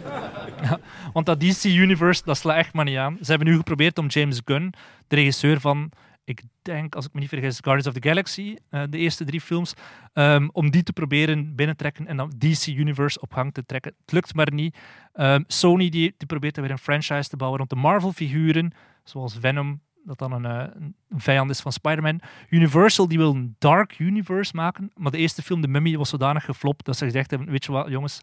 Want 1.13 1.25
dat 1.25 1.39
DC-universe, 1.39 2.21
dat 2.25 2.37
slaat 2.37 2.57
echt 2.57 2.73
maar 2.73 2.85
niet 2.85 2.97
aan. 2.97 3.17
Ze 3.21 3.29
hebben 3.29 3.47
nu 3.47 3.55
geprobeerd 3.55 3.97
om 3.97 4.07
James 4.07 4.41
Gunn, 4.45 4.73
de 5.07 5.15
regisseur 5.15 5.59
van, 5.59 5.91
ik 6.23 6.41
denk, 6.61 6.95
als 6.95 7.05
ik 7.05 7.13
me 7.13 7.19
niet 7.19 7.29
vergis, 7.29 7.59
Guardians 7.61 7.87
of 7.87 8.01
the 8.01 8.09
Galaxy, 8.09 8.55
eh, 8.69 8.83
de 8.89 8.97
eerste 8.97 9.25
drie 9.25 9.41
films, 9.41 9.73
ehm, 10.13 10.47
om 10.51 10.71
die 10.71 10.83
te 10.83 10.93
proberen 10.93 11.55
binnentrekken 11.55 12.07
en 12.07 12.17
dan 12.17 12.31
DC-universe 12.37 13.21
op 13.21 13.33
gang 13.33 13.53
te 13.53 13.65
trekken. 13.65 13.93
Het 14.01 14.11
lukt 14.11 14.33
maar 14.33 14.53
niet. 14.53 14.77
Ehm, 15.13 15.43
Sony 15.47 15.89
die, 15.89 16.13
die 16.17 16.27
probeert 16.27 16.55
dan 16.55 16.63
weer 16.63 16.73
een 16.73 16.79
franchise 16.79 17.29
te 17.29 17.35
bouwen 17.35 17.59
rond 17.59 17.69
de 17.69 17.75
Marvel-figuren, 17.75 18.73
zoals 19.03 19.37
Venom, 19.39 19.81
dat 20.05 20.17
dan 20.17 20.31
een, 20.31 20.45
eh, 20.45 20.75
een 21.09 21.19
vijand 21.19 21.49
is 21.49 21.59
van 21.59 21.71
Spider-Man. 21.71 22.21
Universal 22.49 23.07
die 23.07 23.17
wil 23.17 23.33
een 23.33 23.55
Dark 23.59 23.99
Universe 23.99 24.55
maken, 24.55 24.91
maar 24.95 25.11
de 25.11 25.17
eerste 25.17 25.41
film, 25.41 25.61
The 25.61 25.67
Mummy, 25.67 25.97
was 25.97 26.09
zodanig 26.09 26.45
geflopt 26.45 26.85
dat 26.85 26.97
ze 26.97 27.05
gezegd 27.05 27.29
hebben, 27.29 27.49
weet 27.49 27.65
je 27.65 27.71
wat, 27.71 27.89
jongens, 27.89 28.21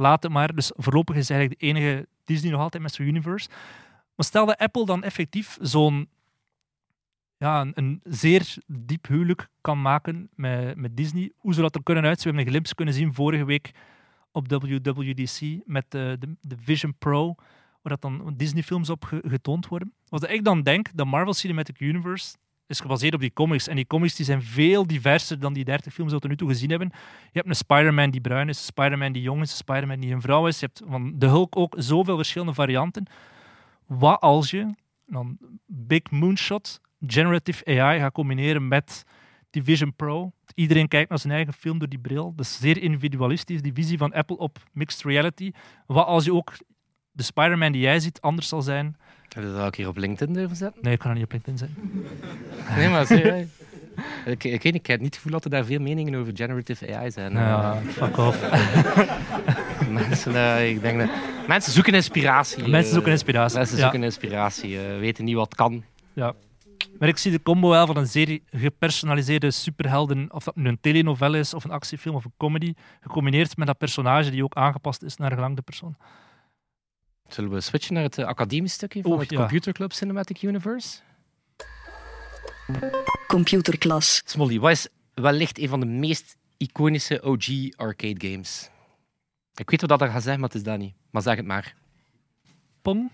laat 0.00 0.22
het 0.22 0.32
maar. 0.32 0.54
Dus 0.54 0.72
voorlopig 0.76 1.16
is 1.16 1.30
eigenlijk 1.30 1.60
de 1.60 1.66
enige 1.66 2.08
Disney 2.24 2.50
nog 2.50 2.60
altijd 2.60 2.82
met 2.82 2.92
zijn 2.92 3.08
universe. 3.08 3.48
Maar 4.14 4.26
stel 4.26 4.46
dat 4.46 4.58
Apple 4.58 4.86
dan 4.86 5.02
effectief 5.02 5.58
zo'n 5.60 6.08
ja, 7.36 7.66
een, 7.74 8.00
zeer 8.04 8.56
diep 8.66 9.06
huwelijk 9.06 9.48
kan 9.60 9.82
maken 9.82 10.28
met, 10.34 10.76
met 10.76 10.96
Disney. 10.96 11.32
Hoe 11.36 11.52
zou 11.52 11.66
dat 11.66 11.74
er 11.74 11.82
kunnen 11.82 12.04
uitzien? 12.04 12.30
We 12.32 12.36
hebben 12.36 12.44
een 12.46 12.50
glimpse 12.52 12.74
kunnen 12.74 12.94
zien 12.94 13.14
vorige 13.14 13.44
week 13.44 13.70
op 14.32 14.48
WWDC 14.50 15.40
met 15.64 15.84
de, 15.88 16.16
de, 16.18 16.36
de 16.40 16.56
Vision 16.58 16.94
Pro, 16.98 17.34
waar 17.82 17.98
dat 17.98 18.00
dan 18.02 18.34
Disney-films 18.36 18.90
op 18.90 19.04
ge- 19.04 19.22
getoond 19.26 19.68
worden. 19.68 19.92
Wat 20.08 20.30
ik 20.30 20.44
dan 20.44 20.62
denk, 20.62 20.88
de 20.94 21.04
Marvel 21.04 21.34
Cinematic 21.34 21.80
Universe 21.80 22.36
is 22.70 22.80
gebaseerd 22.80 23.14
op 23.14 23.20
die 23.20 23.32
comics. 23.32 23.68
En 23.68 23.76
die 23.76 23.86
comics 23.86 24.14
die 24.14 24.24
zijn 24.24 24.42
veel 24.42 24.86
diverser 24.86 25.38
dan 25.38 25.52
die 25.52 25.64
30 25.64 25.92
films 25.92 26.10
die 26.10 26.20
we 26.20 26.26
tot 26.26 26.30
nu 26.30 26.36
toe 26.36 26.48
gezien 26.48 26.70
hebben. 26.70 26.90
Je 27.22 27.38
hebt 27.38 27.48
een 27.48 27.54
Spider-Man 27.54 28.10
die 28.10 28.20
bruin 28.20 28.48
is, 28.48 28.66
Spider-Man 28.66 29.12
die 29.12 29.22
jong 29.22 29.42
is, 29.42 29.56
Spider-Man 29.56 30.00
die 30.00 30.12
een 30.12 30.20
vrouw 30.20 30.46
is. 30.46 30.60
Je 30.60 30.66
hebt 30.66 30.82
van 30.86 31.18
de 31.18 31.26
Hulk 31.26 31.56
ook 31.56 31.74
zoveel 31.78 32.16
verschillende 32.16 32.54
varianten. 32.54 33.06
Wat 33.86 34.20
als 34.20 34.50
je 34.50 34.74
dan 35.06 35.38
Big 35.66 36.10
Moonshot, 36.10 36.80
Generative 37.06 37.80
AI 37.80 37.98
gaat 37.98 38.12
combineren 38.12 38.68
met 38.68 39.04
die 39.50 39.62
Vision 39.62 39.94
Pro? 39.94 40.32
Iedereen 40.54 40.88
kijkt 40.88 41.08
naar 41.08 41.18
zijn 41.18 41.32
eigen 41.32 41.52
film 41.52 41.78
door 41.78 41.88
die 41.88 41.98
bril. 41.98 42.32
Dat 42.36 42.44
is 42.44 42.58
zeer 42.58 42.82
individualistisch, 42.82 43.62
die 43.62 43.72
visie 43.72 43.98
van 43.98 44.12
Apple 44.12 44.36
op 44.36 44.58
mixed 44.72 45.02
reality. 45.02 45.50
Wat 45.86 46.06
als 46.06 46.24
je 46.24 46.34
ook 46.34 46.52
de 47.12 47.22
Spider-Man 47.22 47.72
die 47.72 47.80
jij 47.80 48.00
ziet 48.00 48.20
anders 48.20 48.48
zal 48.48 48.62
zijn? 48.62 48.96
Heb 49.28 49.42
je 49.44 49.52
dat 49.52 49.60
ook 49.66 49.76
hier 49.76 49.88
op 49.88 49.96
LinkedIn 49.96 50.34
durven 50.34 50.56
zetten? 50.56 50.82
Nee, 50.82 50.92
ik 50.92 50.98
kan 50.98 51.10
er 51.10 51.16
niet 51.16 51.24
op 51.24 51.32
LinkedIn 51.32 51.58
zijn. 51.58 51.74
Nee, 52.76 52.88
maar 52.88 53.06
zie, 53.06 53.48
ik, 54.24 54.44
ik, 54.44 54.62
weet 54.62 54.64
niet, 54.64 54.74
ik 54.74 54.86
heb 54.86 55.00
niet 55.00 55.06
het 55.06 55.16
gevoel 55.16 55.32
dat 55.32 55.44
er 55.44 55.50
daar 55.50 55.64
veel 55.64 55.80
meningen 55.80 56.14
over 56.14 56.32
generative 56.36 56.96
AI 56.96 57.10
zijn. 57.10 57.32
Ja, 57.32 57.76
fuck 57.86 58.16
off. 58.16 58.50
mensen, 59.90 60.34
eh, 60.34 60.70
ik 60.70 60.80
denk 60.80 60.98
dat, 60.98 61.08
mensen 61.46 61.72
zoeken 61.72 61.94
inspiratie. 61.94 62.58
Mensen 62.68 62.86
eh, 62.86 62.92
zoeken 62.92 63.12
inspiratie. 63.12 63.58
Mensen 63.58 63.76
Ja. 63.76 63.82
zoeken 63.82 64.02
inspiratie, 64.02 64.78
eh, 64.78 64.98
weten 64.98 65.24
niet 65.24 65.34
wat 65.34 65.54
kan. 65.54 65.84
Ja. 66.12 66.34
Maar 66.98 67.08
ik 67.08 67.16
zie 67.18 67.30
de 67.30 67.42
combo 67.42 67.68
wel 67.68 67.86
van 67.86 67.96
een 67.96 68.06
zeer 68.06 68.38
gepersonaliseerde 68.50 69.50
superhelden, 69.50 70.28
of 70.32 70.44
dat 70.44 70.56
nu 70.56 70.68
een 70.68 70.80
telenovelle 70.80 71.38
is, 71.38 71.54
of 71.54 71.64
een 71.64 71.70
actiefilm, 71.70 72.14
of 72.14 72.24
een 72.24 72.32
comedy, 72.36 72.74
gecombineerd 73.00 73.56
met 73.56 73.66
dat 73.66 73.78
personage 73.78 74.30
die 74.30 74.44
ook 74.44 74.54
aangepast 74.54 75.02
is 75.02 75.16
naar 75.16 75.32
gelang 75.32 75.56
de 75.56 75.62
persoon. 75.62 75.96
Zullen 77.34 77.50
we 77.50 77.60
switchen 77.60 77.94
naar 77.94 78.02
het 78.02 78.18
eh, 78.18 78.26
academisch 78.26 78.72
stukje 78.72 79.02
van 79.02 79.18
het 79.18 79.30
ja. 79.30 79.36
Computer 79.38 79.72
Club 79.72 79.92
Cinematic 79.92 80.42
Universe? 80.42 80.98
Computerklas. 83.26 84.22
Smolly, 84.24 84.58
wat 84.60 84.70
is 84.70 84.88
wellicht 85.14 85.58
een 85.58 85.68
van 85.68 85.80
de 85.80 85.86
meest 85.86 86.36
iconische 86.56 87.22
OG 87.22 87.48
arcade 87.76 88.28
games. 88.28 88.70
Ik 89.54 89.70
weet 89.70 89.80
wat 89.80 89.98
dat 89.98 90.00
gaat 90.10 90.22
zeggen, 90.22 90.40
maar 90.40 90.48
het 90.48 90.58
is 90.58 90.64
dat 90.64 90.78
niet. 90.78 90.94
Maar 91.10 91.22
zeg 91.22 91.36
het 91.36 91.46
maar. 91.46 91.74
Pong? 92.82 93.10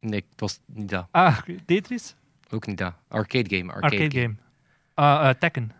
Nee, 0.00 0.24
het 0.30 0.40
was 0.40 0.60
niet 0.66 0.88
dat. 0.88 1.06
Ah, 1.10 1.38
Tetris? 1.66 2.14
Ook 2.50 2.66
niet 2.66 2.78
dat. 2.78 2.94
Arcade 3.08 3.56
game. 3.56 3.72
Arcade, 3.72 3.94
Arcade, 3.96 4.20
game. 4.20 4.34
game. 4.34 4.36
Ah, 4.94 5.28
eh, 5.28 5.34
Tekken. 5.38 5.72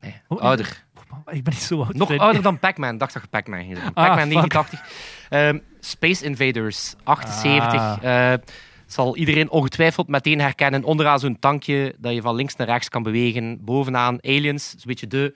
Nee, 0.00 0.20
Oh, 0.28 0.40
ouder. 0.40 0.83
Ik 1.26 1.44
ben 1.44 1.52
niet 1.52 1.62
zo 1.62 1.82
oud. 1.82 1.94
Nog 1.94 2.16
ouder 2.16 2.42
dan 2.42 2.58
Pac-Man. 2.58 2.98
dacht 2.98 3.12
dat 3.12 3.22
je 3.22 3.28
Pac-Man 3.28 3.60
ging 3.60 3.74
zeggen. 3.74 3.94
Ah, 3.94 4.06
Pac-Man 4.06 4.42
fuck. 4.42 4.52
89. 4.52 4.80
Ehm, 5.28 5.58
Space 5.80 6.24
Invaders 6.24 6.94
78. 7.02 7.80
Ah. 7.80 8.32
Eh, 8.32 8.38
zal 8.86 9.16
iedereen 9.16 9.50
ongetwijfeld 9.50 10.08
meteen 10.08 10.40
herkennen. 10.40 10.84
Onderaan 10.84 11.18
zo'n 11.18 11.38
tankje 11.38 11.94
dat 11.98 12.14
je 12.14 12.22
van 12.22 12.34
links 12.34 12.56
naar 12.56 12.66
rechts 12.66 12.88
kan 12.88 13.02
bewegen. 13.02 13.64
Bovenaan 13.64 14.18
aliens. 14.22 14.70
Zo'n 14.70 14.80
beetje 14.84 15.06
de 15.06 15.34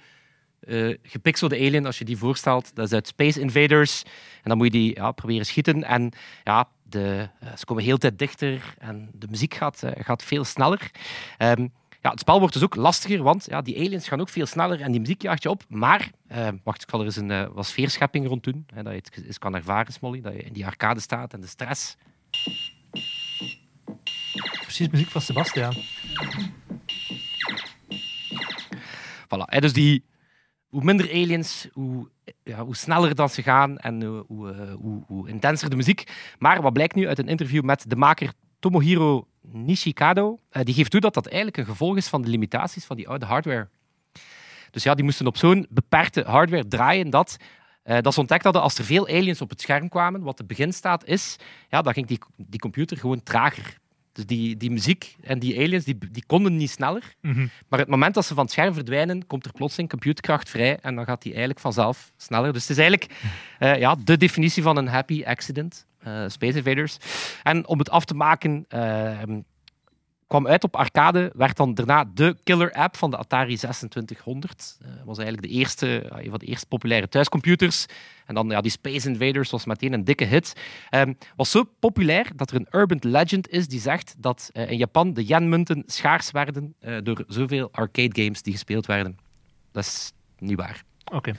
eh, 0.61 0.97
gepixelde 1.03 1.57
alien, 1.57 1.87
als 1.87 1.99
je 1.99 2.05
die 2.05 2.19
voorstelt. 2.19 2.75
Dat 2.75 2.87
is 2.87 2.93
uit 2.93 3.07
Space 3.07 3.41
Invaders. 3.41 4.03
En 4.43 4.49
dan 4.49 4.57
moet 4.57 4.67
je 4.67 4.79
die 4.79 4.95
ja, 4.95 5.13
proberen 5.13 5.47
schieten. 5.47 5.85
En 5.85 6.13
ja, 6.45 6.69
de, 6.83 7.29
eh, 7.41 7.57
ze 7.57 7.65
komen 7.65 7.85
heel 7.85 7.99
tijd 7.99 8.19
dichter. 8.19 8.75
En 8.79 9.11
de 9.13 9.27
muziek 9.31 9.55
gaat, 9.55 9.83
gaat 9.99 10.23
veel 10.23 10.45
sneller. 10.45 10.91
Ehm, 11.37 11.67
ja, 12.01 12.11
het 12.11 12.21
spel 12.21 12.39
wordt 12.39 12.55
dus 12.55 12.63
ook 12.63 12.75
lastiger, 12.75 13.23
want 13.23 13.47
ja, 13.49 13.63
die 13.63 13.79
aliens 13.79 14.09
gaan 14.09 14.21
ook 14.21 14.29
veel 14.29 14.47
sneller 14.47 14.81
en 14.81 14.91
die 14.91 15.01
muziek 15.01 15.23
jaagt 15.23 15.43
je 15.43 15.51
op. 15.51 15.63
Maar, 15.69 16.11
eh, 16.27 16.49
wacht, 16.63 16.83
ik 16.83 16.91
zal 16.91 17.01
er 17.01 17.07
eens 17.07 17.17
een 17.17 17.31
eh, 17.31 17.47
wat 17.53 17.67
sfeerschepping 17.67 18.27
rond 18.27 18.45
doen, 18.45 18.67
hè, 18.75 18.83
dat 18.83 18.93
je 18.93 18.99
het 18.99 19.25
eens 19.27 19.39
kan 19.39 19.55
ervaren, 19.55 19.93
Smolly, 19.93 20.21
dat 20.21 20.33
je 20.33 20.43
in 20.43 20.53
die 20.53 20.67
arcade 20.67 21.01
staat 21.01 21.33
en 21.33 21.41
de 21.41 21.47
stress. 21.47 21.97
Precies 24.61 24.89
muziek 24.89 25.09
van 25.09 25.21
Sebastian. 25.21 25.75
Voilà. 29.25 29.45
Hè, 29.45 29.61
dus 29.61 29.73
die, 29.73 30.05
hoe 30.69 30.85
minder 30.85 31.11
aliens, 31.11 31.69
hoe, 31.73 32.09
ja, 32.43 32.65
hoe 32.65 32.77
sneller 32.77 33.15
dat 33.15 33.33
ze 33.33 33.43
gaan 33.43 33.79
en 33.79 34.03
eh, 34.03 34.09
hoe, 34.27 34.77
hoe, 34.81 35.03
hoe 35.07 35.29
intenser 35.29 35.71
de 35.71 35.77
muziek. 35.77 36.13
Maar 36.39 36.63
wat 36.63 36.73
blijkt 36.73 36.95
nu 36.95 37.09
uit 37.09 37.19
een 37.19 37.29
interview 37.29 37.63
met 37.63 37.85
de 37.91 37.97
maker 37.97 38.33
Tomohiro 38.59 39.29
Nishikado, 39.41 40.39
eh, 40.51 40.63
die 40.65 40.75
geeft 40.75 40.91
toe 40.91 41.01
dat 41.01 41.15
dat 41.15 41.27
eigenlijk 41.27 41.57
een 41.57 41.65
gevolg 41.65 41.97
is 41.97 42.09
van 42.09 42.23
de 42.23 42.29
limitaties 42.29 42.85
van 42.85 42.97
die 42.97 43.09
oude 43.09 43.27
hardware. 43.27 43.69
Dus 44.71 44.83
ja, 44.83 44.95
die 44.95 45.05
moesten 45.05 45.27
op 45.27 45.37
zo'n 45.37 45.67
beperkte 45.71 46.23
hardware 46.27 46.69
draaien 46.69 47.11
dat, 47.11 47.37
eh, 47.83 48.01
dat 48.01 48.15
ze 48.15 48.21
ontdekt 48.21 48.45
hadden 48.45 48.63
als 48.63 48.79
er 48.79 48.85
veel 48.85 49.07
aliens 49.07 49.41
op 49.41 49.51
het 49.51 49.61
scherm 49.61 49.89
kwamen, 49.89 50.23
wat 50.23 50.37
de 50.37 50.45
beginstaat 50.45 51.05
is, 51.05 51.37
ja, 51.69 51.83
dan 51.83 51.93
ging 51.93 52.07
die, 52.07 52.19
die 52.37 52.61
computer 52.61 52.97
gewoon 52.97 53.23
trager. 53.23 53.79
Dus 54.19 54.27
die, 54.27 54.57
die 54.57 54.71
muziek 54.71 55.17
en 55.23 55.39
die 55.39 55.59
aliens 55.59 55.85
die, 55.85 55.99
die 56.11 56.25
konden 56.27 56.57
niet 56.57 56.71
sneller. 56.71 57.15
Mhm. 57.21 57.47
Maar 57.69 57.79
het 57.79 57.89
moment 57.89 58.15
dat 58.15 58.25
ze 58.25 58.35
van 58.35 58.43
het 58.43 58.53
scherm 58.53 58.75
verdwijnen, 58.75 59.27
komt 59.27 59.45
er 59.45 59.53
plotseling 59.53 59.89
computerkracht 59.89 60.49
vrij 60.49 60.79
en 60.81 60.95
dan 60.95 61.05
gaat 61.05 61.23
die 61.23 61.31
eigenlijk 61.31 61.61
vanzelf 61.61 62.13
sneller. 62.17 62.53
Dus 62.53 62.63
het 62.63 62.71
is 62.71 62.79
eigenlijk 62.79 63.13
eh, 63.59 63.79
ja, 63.79 63.97
de 64.05 64.17
definitie 64.17 64.63
van 64.63 64.77
een 64.77 64.89
happy 64.89 65.25
accident, 65.25 65.87
eh, 65.99 66.25
Space 66.29 66.59
Invaders. 66.59 66.97
En 67.43 67.67
om 67.67 67.79
het 67.79 67.91
af 67.91 68.05
te 68.05 68.15
maken, 68.15 68.65
eh, 68.69 69.23
kwam 70.29 70.47
uit 70.47 70.65
op 70.65 70.77
arcade, 70.77 71.33
werd 71.35 71.57
dan 71.57 71.75
daarna 71.75 72.05
de 72.15 72.37
killer 72.45 72.73
app 72.73 72.97
van 72.97 73.11
de 73.11 73.17
Atari 73.17 73.57
2600. 73.57 74.79
Eh 74.81 74.89
was 75.05 75.19
eigenlijk 75.19 75.49
de 75.49 75.55
eerste, 75.59 75.87
ja, 75.87 76.19
een 76.19 76.31
van 76.31 76.39
de 76.39 76.47
eerste 76.47 76.67
populaire 76.67 77.09
thuiscomputers. 77.09 77.87
En 78.27 78.35
dan 78.35 78.49
ja, 78.49 78.61
die 78.61 78.71
Space 78.71 79.09
Invaders 79.09 79.51
was 79.51 79.65
meteen 79.65 79.93
een 79.93 80.05
dikke 80.05 80.25
hit. 80.25 80.53
Ehm, 80.91 81.13
was 81.37 81.51
zo 81.51 81.65
populair 81.81 82.31
dat 82.37 82.51
er 82.51 82.57
een 82.57 82.67
urban 82.71 82.99
legend 83.01 83.49
is 83.49 83.69
die 83.69 83.81
zegt 83.81 84.15
dat 84.19 84.51
eh, 84.53 84.71
in 84.71 84.77
Japan 84.77 85.15
de 85.15 85.25
yen-munten 85.25 85.83
schaars 85.87 86.31
werden 86.31 86.75
eh, 86.81 86.97
door 87.03 87.25
zoveel 87.27 87.69
arcade 87.73 88.23
games 88.23 88.43
die 88.43 88.53
gespeeld 88.53 88.87
werden. 88.87 89.19
Dat 89.73 89.85
is 89.85 90.13
niet 90.39 90.57
waar. 90.57 90.83
Oké. 91.13 91.33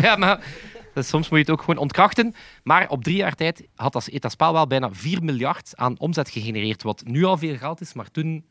ja, 0.00 0.16
maar 0.16 0.44
dus 0.94 1.08
soms 1.08 1.28
moet 1.28 1.38
je 1.38 1.44
het 1.44 1.54
ook 1.54 1.60
gewoon 1.60 1.76
ontkrachten. 1.76 2.34
Maar 2.62 2.88
op 2.88 3.04
drie 3.04 3.16
jaar 3.16 3.34
tijd 3.34 3.68
had 3.74 3.92
dat, 3.92 4.04
heeft 4.04 4.22
dat 4.22 4.32
spel 4.32 4.52
wel 4.52 4.66
bijna 4.66 4.92
4 4.92 5.22
miljard 5.24 5.72
aan 5.76 5.98
omzet 5.98 6.30
gegenereerd. 6.30 6.82
Wat 6.82 7.02
nu 7.06 7.24
al 7.24 7.36
veel 7.38 7.56
geld 7.56 7.80
is, 7.80 7.92
maar 7.92 8.10
toen 8.10 8.44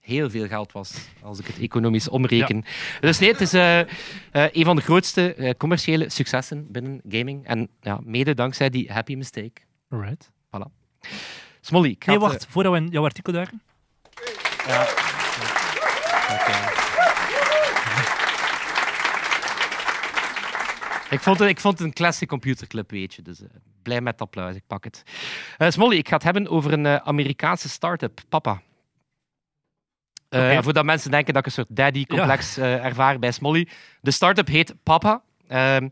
heel 0.00 0.30
veel 0.30 0.46
geld 0.46 0.72
was, 0.72 0.94
als 1.22 1.38
ik 1.38 1.46
het 1.46 1.58
economisch 1.58 2.08
omreken. 2.08 2.64
Dus 3.00 3.18
nee, 3.18 3.30
het 3.30 3.40
is 3.40 3.52
eh, 3.52 3.80
eh, 3.80 3.86
een 4.30 4.64
van 4.64 4.76
de 4.76 4.82
grootste 4.82 5.34
eh, 5.34 5.54
commerciële 5.54 6.08
successen 6.08 6.72
binnen 6.72 7.00
gaming. 7.08 7.46
En 7.46 7.68
ja, 7.80 8.00
mede 8.02 8.34
dankzij 8.34 8.70
die 8.70 8.92
happy 8.92 9.14
mistake. 9.14 9.60
Alright. 9.88 10.30
Smolly, 11.60 11.88
ik 11.88 12.04
ga 12.04 12.10
Nee, 12.10 12.20
wacht. 12.20 12.46
Voordat 12.48 12.72
we 12.72 12.78
in 12.78 12.88
jouw 12.88 13.04
artikel 13.04 13.32
duiken. 13.32 13.62
ja. 14.66 14.88
Oké. 16.32 16.79
Ik 21.10 21.20
vond, 21.20 21.38
het, 21.38 21.48
ik 21.48 21.60
vond 21.60 21.78
het 21.78 21.86
een 21.86 21.92
classic 21.94 22.28
computerclub, 22.28 22.90
weet 22.90 23.14
je. 23.14 23.22
Dus 23.22 23.40
eh, 23.42 23.48
blij 23.82 24.00
met 24.00 24.20
applaus, 24.20 24.54
ik 24.54 24.62
pak 24.66 24.84
het. 24.84 25.02
Eh 25.58 25.70
Smolly, 25.70 25.96
ik 25.96 26.08
ga 26.08 26.14
het 26.14 26.22
hebben 26.24 26.48
over 26.48 26.72
een 26.72 26.86
eh, 26.86 26.94
Amerikaanse 26.94 27.68
start-up, 27.68 28.20
Papa. 28.28 28.62
Voordat 30.62 30.84
mensen 30.84 31.10
denken 31.10 31.32
dat 31.34 31.42
ik 31.42 31.46
een 31.48 31.64
soort 31.64 31.76
daddy-complex 31.76 32.58
ervaar 32.58 33.18
bij 33.18 33.32
Smolly. 33.32 33.68
De 34.00 34.10
start-up 34.10 34.46
heet 34.46 34.74
Papa. 34.82 35.22
Ehm, 35.48 35.82
Maar 35.82 35.90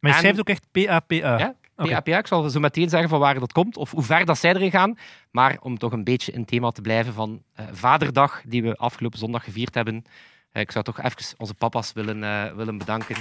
je 0.00 0.08
En- 0.08 0.14
schrijft 0.14 0.38
ook 0.40 0.48
echt 0.48 0.66
P-A-P-A. 0.70 1.38
Ja, 1.38 1.54
Oké. 1.76 1.88
PAPA. 1.90 2.18
Ik 2.18 2.26
zal 2.26 2.48
zo 2.50 2.60
meteen 2.60 2.88
zeggen 2.88 3.08
van 3.08 3.18
waar 3.18 3.38
dat 3.40 3.52
komt 3.52 3.76
of 3.76 3.90
hoe 3.90 4.02
ver 4.02 4.24
dat 4.24 4.38
zij 4.38 4.54
erin 4.54 4.70
gaan. 4.70 4.98
Maar 5.30 5.58
om 5.60 5.78
toch 5.78 5.92
een 5.92 6.04
beetje 6.04 6.32
in 6.32 6.38
het 6.40 6.48
thema 6.48 6.70
te 6.70 6.80
blijven 6.80 7.12
van 7.12 7.42
Vaderdag, 7.72 8.42
die 8.46 8.62
we 8.62 8.76
afgelopen 8.76 9.18
zondag 9.18 9.44
gevierd 9.44 9.74
hebben. 9.74 10.04
ik 10.52 10.70
zou 10.70 10.84
toch 10.84 11.00
even 11.02 11.34
onze 11.38 11.54
papa's 11.54 11.92
willen, 11.92 12.56
willen 12.56 12.78
bedanken. 12.78 13.16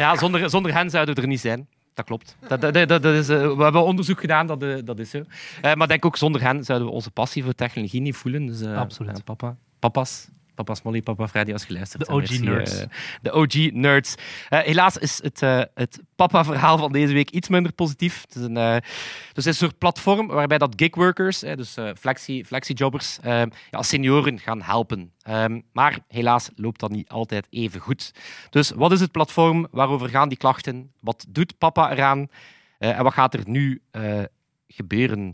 Ja, 0.00 0.16
zonder, 0.16 0.50
zonder 0.50 0.74
hen 0.74 0.90
zouden 0.90 1.14
we 1.14 1.20
er 1.20 1.26
niet 1.26 1.40
zijn. 1.40 1.68
Dat 1.94 2.04
klopt. 2.04 2.36
Dat, 2.48 2.60
dat, 2.60 2.74
dat, 2.74 2.88
dat 2.88 3.14
is, 3.14 3.28
eh, 3.28 3.56
we 3.56 3.62
hebben 3.62 3.84
onderzoek 3.84 4.20
gedaan, 4.20 4.46
dat, 4.46 4.62
eh, 4.62 4.76
dat 4.84 4.98
is 4.98 5.10
zo. 5.10 5.18
Eh, 5.18 5.26
maar 5.62 5.82
ik 5.82 5.88
denk 5.88 6.04
ook 6.04 6.16
zonder 6.16 6.42
hen 6.42 6.64
zouden 6.64 6.88
we 6.88 6.94
onze 6.94 7.10
passie 7.10 7.44
voor 7.44 7.54
technologie 7.54 8.00
niet 8.00 8.16
voelen. 8.16 8.46
Dus, 8.46 8.62
Absoluut. 8.62 9.24
papa, 9.24 9.56
papa's, 9.78 10.28
papa's 10.54 10.82
Molly, 10.82 11.02
papa 11.02 11.28
Freddy, 11.28 11.52
als 11.52 11.64
je 11.64 11.72
luistert. 11.72 12.02
De 12.02 12.08
En 12.08 12.14
OG 12.14 12.20
merci, 12.20 12.42
nerds. 12.44 12.80
eh, 12.80 12.86
de 13.22 13.32
OG 13.32 13.72
nerds. 13.72 14.14
Eh, 14.48 14.58
helaas 14.60 14.96
is 14.96 15.22
het, 15.22 15.42
eh, 15.42 15.62
het 15.74 16.00
papa-verhaal 16.16 16.78
van 16.78 16.92
deze 16.92 17.12
week 17.12 17.30
iets 17.30 17.48
minder 17.48 17.72
positief. 17.72 18.20
Het 18.22 18.34
is 18.34 18.42
een, 18.42 18.56
eh, 18.56 18.70
dus 18.72 18.84
het 19.28 19.36
is 19.36 19.44
een 19.46 19.54
soort 19.54 19.78
platform 19.78 20.26
waarbij 20.26 20.58
dat 20.58 20.72
gigworkers, 20.76 21.42
eh, 21.42 21.56
dus 21.56 21.76
eh, 21.76 21.90
flexi, 21.98 22.44
flexi-jobbers, 22.44 23.18
eh, 23.22 23.42
ja, 23.70 23.82
senioren 23.82 24.38
gaan 24.38 24.62
helpen. 24.62 25.12
Ehm, 25.22 25.60
maar 25.72 25.98
helaas 26.08 26.50
loopt 26.56 26.80
dat 26.80 26.90
niet 26.90 27.08
altijd 27.08 27.46
even 27.50 27.80
goed. 27.80 28.12
Dus 28.50 28.70
wat 28.70 28.92
is 28.92 29.00
het 29.00 29.10
platform? 29.12 29.66
Waarover 29.70 30.08
gaan 30.08 30.28
die 30.28 30.38
klachten? 30.38 30.92
Wat 31.00 31.24
doet 31.28 31.58
papa 31.58 31.90
eraan? 31.92 32.28
Eh, 32.78 32.98
en 32.98 33.02
wat 33.04 33.12
gaat 33.12 33.34
er 33.34 33.40
nu 33.46 33.82
eh, 33.90 34.22
gebeuren? 34.68 35.32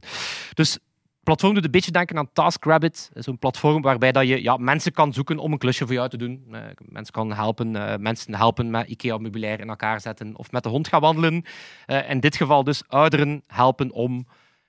Dus 0.54 0.78
platform 1.26 1.54
doet 1.54 1.64
een 1.64 1.70
beetje 1.70 1.90
denken 1.90 2.18
aan 2.18 2.32
TaskRabbit. 2.32 3.10
Zo'n 3.14 3.38
platform 3.38 3.82
waarbij 3.82 4.12
dat 4.12 4.28
je 4.28 4.42
ja, 4.42 4.56
mensen 4.56 4.92
kan 4.92 5.12
zoeken 5.12 5.38
om 5.38 5.52
een 5.52 5.58
klusje 5.58 5.84
voor 5.84 5.94
jou 5.94 6.08
te 6.08 6.16
doen. 6.16 6.46
Eh, 6.50 6.60
mensen 6.78 7.12
kan 7.12 7.32
helpen, 7.32 7.76
eh, 7.76 7.98
mensen 7.98 8.34
helpen 8.34 8.70
met 8.70 8.88
IKEA-meubilair 8.88 9.60
in 9.60 9.68
elkaar 9.68 10.00
zetten 10.00 10.36
of 10.36 10.52
met 10.52 10.62
de 10.62 10.68
hond 10.68 10.88
gaan 10.88 11.00
wandelen. 11.00 11.44
Eh, 11.86 12.10
in 12.10 12.20
dit 12.20 12.36
geval 12.36 12.64
dus 12.64 12.82
ouderen 12.88 13.42
helpen 13.46 13.90
om 13.90 14.26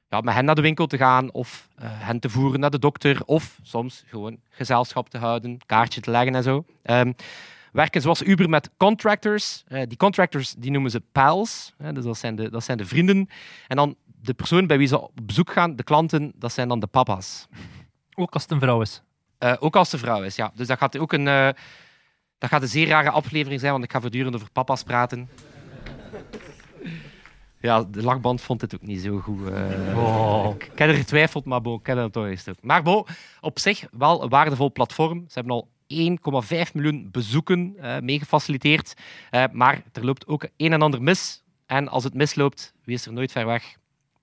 ja, 0.10 0.22
met 0.22 0.34
hen 0.34 0.46
naar 0.46 0.56
de 0.56 0.62
winkel 0.62 0.88
te 0.88 0.98
gaan 0.98 1.32
of 1.32 1.68
hen 1.82 2.20
te 2.20 2.30
voeren 2.30 2.60
naar 2.60 2.70
de 2.70 2.80
dokter 2.80 3.22
of 3.26 3.60
soms 3.64 4.04
gewoon 4.08 4.38
gezelschap 4.50 5.10
te 5.10 5.18
houden, 5.18 5.58
kaartje 5.66 6.02
te 6.02 6.12
leggen 6.12 6.36
en 6.36 6.44
zo. 6.44 6.66
Ehm, 6.84 7.12
werken 7.72 8.02
zoals 8.02 8.24
Uber 8.24 8.50
met 8.50 8.70
contractors. 8.78 9.64
Die 9.68 9.98
contractors 9.98 10.54
die 10.54 10.72
noemen 10.72 10.92
ze 10.92 11.02
pals, 11.12 11.74
dus 11.94 12.04
dat 12.04 12.18
zijn, 12.18 12.36
de, 12.36 12.50
dat 12.50 12.64
zijn 12.64 12.78
de 12.78 12.86
vrienden. 12.86 13.30
En 13.68 13.76
dan 13.76 13.96
de 14.22 14.34
persoon 14.34 14.68
bij 14.68 14.78
wie 14.78 14.88
ze 14.88 15.02
op 15.02 15.12
bezoek 15.24 15.52
gaan, 15.52 15.76
de 15.76 15.84
klanten, 15.84 16.32
dat 16.36 16.54
zijn 16.54 16.68
dan 16.68 16.80
de 16.80 16.88
papa's. 16.88 17.48
Ook 18.16 18.34
als 18.34 18.42
het 18.42 18.52
een 18.52 18.60
vrouw 18.60 18.82
is. 18.82 19.02
Eh, 19.38 19.54
ook 19.60 19.76
als 19.76 19.90
de 19.90 19.98
vrouw 19.98 20.24
is, 20.24 20.36
ja. 20.36 20.52
Dus 20.56 20.68
dat 20.68 20.78
gaat 20.78 20.98
ook 20.98 21.14
een, 21.14 21.28
eh, 21.28 21.50
dat 22.38 22.50
gaat 22.50 22.62
een 22.62 22.68
zeer 22.68 22.88
rare 22.88 23.10
aflevering 23.10 23.60
zijn, 23.60 23.72
want 23.72 23.84
ik 23.84 23.92
ga 23.92 24.02
voortdurend 24.02 24.36
over 24.36 24.52
papa's 24.52 24.84
praten. 24.84 25.30
Ja, 27.60 27.84
de 27.84 28.04
lachband 28.04 28.42
vond 28.42 28.62
het 28.62 28.76
ook 28.76 28.82
niet 28.82 29.02
zo 29.02 29.20
goed. 29.20 29.40
Oh. 29.96 30.54
Ik 30.56 30.80
heb 30.80 30.90
er 30.90 30.96
getwijfeld, 30.96 31.46
maar 31.46 31.62
bon, 31.62 31.80
ik 31.80 31.86
heb 31.86 31.98
het 31.98 32.14
toch 32.14 32.26
eens. 32.26 32.46
Maar 32.62 32.84
bon, 32.84 33.06
op 33.42 33.60
zich 33.60 33.88
wel 33.92 34.24
een 34.24 34.30
waardevol 34.30 34.72
platform. 34.72 35.26
Ze 35.28 35.34
hebben 35.34 35.54
al 35.54 35.70
1,5 35.88 36.74
miljoen 36.74 37.10
bezoeken 37.12 37.76
eh 37.78 38.00
mee 38.00 38.20
gefaciliteerd. 38.20 38.94
Eh, 39.30 39.44
maar 39.52 39.84
er 39.94 40.06
loopt 40.06 40.28
ook 40.28 40.48
een 40.58 40.74
en 40.74 40.82
ander 40.82 41.02
mis. 41.02 41.44
En 41.66 41.88
als 41.88 42.04
het 42.04 42.14
misloopt, 42.14 42.74
wie 42.84 42.96
is 42.96 43.06
er 43.06 43.14
nooit 43.14 43.32
ver 43.32 43.46
weg? 43.46 43.78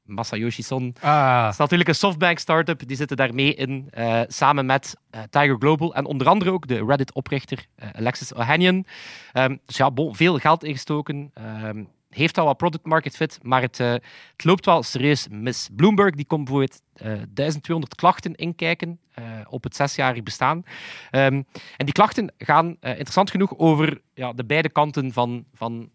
Masayoshi 0.05 0.63
Son. 0.63 0.95
Ah. 1.01 1.45
Het 1.45 1.53
is 1.53 1.59
natuurlijk 1.59 1.89
een 1.89 1.95
softbank-startup, 1.95 2.87
die 2.87 2.97
zitten 2.97 3.17
daarmee 3.17 3.55
in, 3.55 3.89
eh, 3.91 4.21
samen 4.27 4.67
met 4.67 4.97
eh, 5.11 5.21
Tiger 5.31 5.57
Global 5.59 5.95
en 5.95 6.05
onder 6.05 6.29
andere 6.29 6.51
ook 6.51 6.67
de 6.67 6.85
Reddit-oprichter 6.85 7.67
eh, 7.75 7.89
Alexis 7.93 8.35
Ohanian. 8.35 8.87
Ehm, 9.33 9.57
dus 9.67 9.77
ja, 9.77 9.91
bon, 9.91 10.17
veel 10.17 10.39
geld 10.39 10.65
ingestoken. 10.65 11.31
Ehm, 11.35 11.85
heeft 12.09 12.39
al 12.39 12.45
wat 12.45 12.57
product 12.57 12.87
market 12.87 13.17
fit, 13.17 13.39
maar 13.43 13.61
het, 13.61 13.79
het 13.79 14.45
loopt 14.45 14.67
wel 14.67 14.83
serieus 14.83 15.27
mis. 15.31 15.69
Bloomberg 15.73 16.15
die 16.15 16.27
komt 16.27 16.45
bijvoorbeeld 16.45 16.81
eh 16.95 17.07
1200 17.07 17.95
klachten 17.95 18.35
inkijken 18.35 19.01
op 19.49 19.63
het 19.65 19.77
zesjarig 19.77 20.23
bestaan. 20.23 20.63
Ehm, 21.11 21.43
en 21.77 21.85
die 21.85 21.93
klachten 21.93 22.33
gaan 22.39 22.77
interessant 22.81 23.31
genoeg 23.31 23.59
over 23.59 24.01
ja, 24.15 24.33
de 24.33 24.45
beide 24.45 24.69
kanten 24.69 25.13
van, 25.13 25.45
van, 25.55 25.91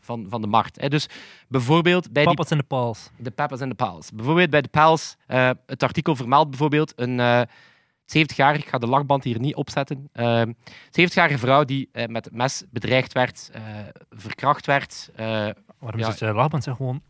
van, 0.00 0.26
van 0.28 0.40
de 0.40 0.46
markt. 0.46 0.80
Hè. 0.80 0.88
Dus 0.88 1.08
bijvoorbeeld 1.48 2.12
bij 2.12 2.24
Papa's 2.24 2.50
en 2.50 2.58
de 2.58 2.64
Pals. 2.64 3.10
de 3.16 3.30
Papas 3.30 3.60
en 3.60 3.68
de 3.68 3.74
Pals. 3.74 4.10
Bijvoorbeeld 4.10 4.50
bij 4.50 4.60
de 4.62 4.68
Pals, 4.68 5.16
eh, 5.26 5.50
het 5.66 5.82
artikel 5.82 6.16
vermeldt 6.16 6.48
bijvoorbeeld 6.50 6.92
een 6.96 7.20
eh 7.20 7.40
70-jarige, 8.04 8.62
ik 8.62 8.68
ga 8.68 8.78
de 8.78 8.86
lachband 8.86 9.24
hier 9.24 9.40
niet 9.40 9.54
opzetten, 9.54 10.08
eh 10.12 10.42
70-jarige 10.90 11.38
vrouw 11.38 11.64
die 11.64 11.88
eh, 11.92 12.06
met 12.06 12.24
het 12.24 12.34
mes 12.34 12.64
bedreigd 12.70 13.12
werd, 13.12 13.50
eh, 13.52 13.62
verkracht 14.10 14.66
werd. 14.66 15.10
eh, 15.14 15.26
Waarom 15.78 16.00
Ja. 16.00 16.08
is 16.08 16.20
het 16.20 16.34
lachband? 16.34 16.64
Zeg 16.64 16.76
gewoon... 16.76 17.02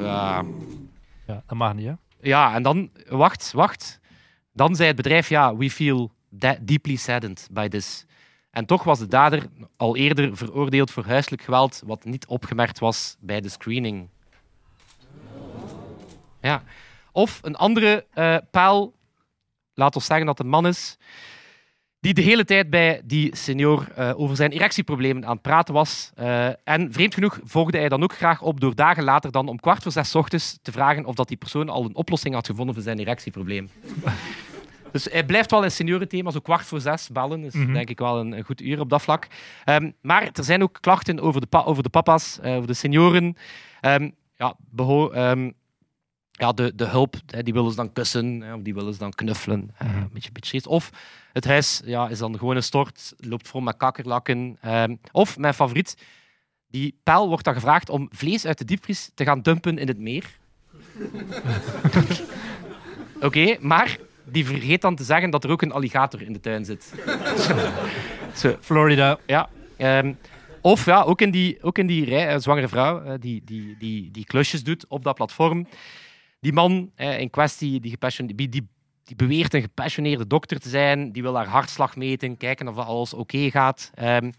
ja, 0.00 0.44
Ja, 1.26 1.42
dat 1.46 1.58
mag 1.58 1.74
niet, 1.74 1.86
hè? 1.86 1.92
ja, 2.20 2.54
en 2.54 2.62
dan, 2.62 2.90
wacht, 3.08 3.52
wacht. 3.52 4.00
Dan 4.52 4.74
zei 4.74 4.88
het 4.88 4.96
bedrijf, 4.96 5.28
ja, 5.28 5.56
we 5.56 5.70
feel 5.70 6.10
de- 6.28 6.58
deeply 6.60 6.96
saddened 6.96 7.48
by 7.50 7.68
this. 7.68 8.04
En 8.50 8.66
toch 8.66 8.84
was 8.84 8.98
de 8.98 9.06
dader 9.06 9.46
al 9.76 9.96
eerder 9.96 10.36
veroordeeld 10.36 10.90
voor 10.90 11.04
huiselijk 11.04 11.42
geweld, 11.42 11.82
wat 11.86 12.04
niet 12.04 12.26
opgemerkt 12.26 12.78
was 12.78 13.16
bij 13.20 13.40
de 13.40 13.48
screening. 13.48 14.08
Ja. 16.40 16.62
Of 17.12 17.40
een 17.42 17.56
andere 17.56 18.06
eh 18.14 18.36
paal, 18.50 18.92
laat 19.74 19.94
ons 19.94 20.06
zeggen 20.06 20.26
dat 20.26 20.40
een 20.40 20.48
man 20.48 20.66
is, 20.66 20.98
die 22.00 22.14
de 22.14 22.20
hele 22.20 22.44
tijd 22.44 22.70
bij 22.70 23.00
die 23.04 23.36
senior 23.36 23.88
eh, 23.94 24.20
over 24.20 24.36
zijn 24.36 24.50
erectieproblemen 24.50 25.24
aan 25.24 25.32
het 25.32 25.42
praten 25.42 25.74
was. 25.74 26.10
Eh, 26.14 26.46
en 26.64 26.92
vreemd 26.92 27.14
genoeg 27.14 27.38
volgde 27.44 27.78
hij 27.78 27.88
dan 27.88 28.02
ook 28.02 28.14
graag 28.14 28.42
op 28.42 28.60
door 28.60 28.74
dagen 28.74 29.04
later 29.04 29.30
dan 29.30 29.48
om 29.48 29.60
kwart 29.60 29.82
voor 29.82 29.92
zes 29.92 30.14
ochtends 30.14 30.58
te 30.62 30.72
vragen 30.72 31.04
of 31.04 31.14
dat 31.14 31.28
die 31.28 31.36
persoon 31.36 31.68
al 31.68 31.84
een 31.84 31.94
oplossing 31.94 32.34
had 32.34 32.46
gevonden 32.46 32.74
voor 32.74 32.84
zijn 32.84 32.98
erectieprobleem. 32.98 33.70
Dus 34.92 35.04
hij 35.04 35.24
blijft 35.24 35.50
wel 35.50 35.64
in 35.64 35.70
seniorenthema, 35.70 36.30
zo 36.30 36.40
kwart 36.40 36.64
voor 36.66 36.80
zes 36.80 37.08
bellen. 37.08 37.44
is 37.44 37.54
Mhm. 37.54 37.72
denk 37.72 37.88
ik 37.90 37.98
wel 37.98 38.18
een, 38.20 38.32
een 38.32 38.44
goed 38.44 38.60
uur 38.60 38.80
op 38.80 38.90
dat 38.90 39.02
vlak. 39.02 39.26
Ehm, 39.64 39.90
maar 40.00 40.22
er 40.32 40.44
zijn 40.44 40.62
ook 40.62 40.78
klachten 40.80 41.20
over 41.20 41.40
de, 41.40 41.64
over 41.64 41.82
de 41.82 41.88
papa's, 41.88 42.38
eh, 42.42 42.54
over 42.54 42.66
de 42.66 42.74
senioren. 42.74 43.36
Ehm, 43.80 44.10
ja, 44.36 44.54
ehm, 44.76 45.50
ja, 46.30 46.52
de, 46.52 46.72
de 46.74 46.84
hulp, 46.86 47.14
hè, 47.26 47.42
die 47.42 47.52
willen 47.52 47.70
ze 47.70 47.76
dan 47.76 47.92
kussen, 47.92 48.40
hè, 48.40 48.54
of 48.54 48.62
die 48.62 48.74
willen 48.74 48.92
ze 48.92 48.98
dan 48.98 49.12
knuffelen. 49.12 49.70
Eh, 49.78 49.88
Mhm. 49.88 49.96
een 49.96 50.10
beetje, 50.12 50.32
beetje. 50.32 50.68
Of 50.68 50.90
het 51.32 51.44
huis 51.44 51.80
ja, 51.84 52.08
is 52.08 52.18
dan 52.18 52.38
gewoon 52.38 52.56
een 52.56 52.62
stort, 52.62 53.14
loopt 53.16 53.48
vol 53.48 53.60
met 53.60 53.76
kakkerlakken. 53.76 54.58
Of, 55.12 55.38
mijn 55.38 55.54
favoriet, 55.54 55.96
die 56.70 56.98
pijl 57.02 57.28
wordt 57.28 57.44
dan 57.44 57.54
gevraagd 57.54 57.88
om 57.90 58.08
vlees 58.10 58.44
uit 58.46 58.58
de 58.58 58.64
diepvries 58.64 59.10
te 59.14 59.24
gaan 59.24 59.42
dumpen 59.42 59.78
in 59.78 59.88
het 59.88 59.98
meer. 59.98 60.24
Oké, 63.20 63.56
maar 63.60 63.98
die 64.30 64.46
vergeet 64.46 64.80
dan 64.80 64.96
te 64.96 65.04
zeggen 65.04 65.30
dat 65.30 65.44
er 65.44 65.50
ook 65.50 65.62
een 65.62 65.72
alligator 65.72 66.22
in 66.22 66.32
de 66.32 66.40
tuin 66.40 66.64
zit. 66.64 66.94
Zo, 68.34 68.56
Florida. 68.60 69.18
ja. 69.26 69.48
ehm, 69.76 70.12
of 70.60 70.84
ja, 70.84 71.02
ook 71.02 71.20
in 71.20 71.30
die, 71.30 71.62
ook 71.62 71.78
in 71.78 71.86
die 71.86 72.04
rij, 72.04 72.34
een 72.34 72.40
zwangere 72.40 72.68
vrouw 72.68 73.02
eh, 73.02 73.14
die, 73.20 73.42
die, 73.44 73.76
die, 73.78 74.10
die 74.10 74.24
klusjes 74.24 74.64
doet 74.64 74.86
op 74.88 75.04
dat 75.04 75.14
platform. 75.14 75.66
Die 76.40 76.52
man 76.52 76.90
eh, 76.94 77.20
in 77.20 77.30
kwestie, 77.30 77.80
die, 77.80 77.96
die, 78.34 78.48
die, 78.48 78.68
die 79.04 79.16
beweert 79.16 79.54
een 79.54 79.62
gepassioneerde 79.62 80.26
dokter 80.26 80.60
te 80.60 80.68
zijn, 80.68 81.12
die 81.12 81.22
wil 81.22 81.36
haar 81.36 81.46
hartslag 81.46 81.96
meten, 81.96 82.36
kijken 82.36 82.68
of 82.68 82.76
alles 82.76 83.14
oké 83.14 83.50
gaat. 83.50 83.90
Ehm, 83.94 84.30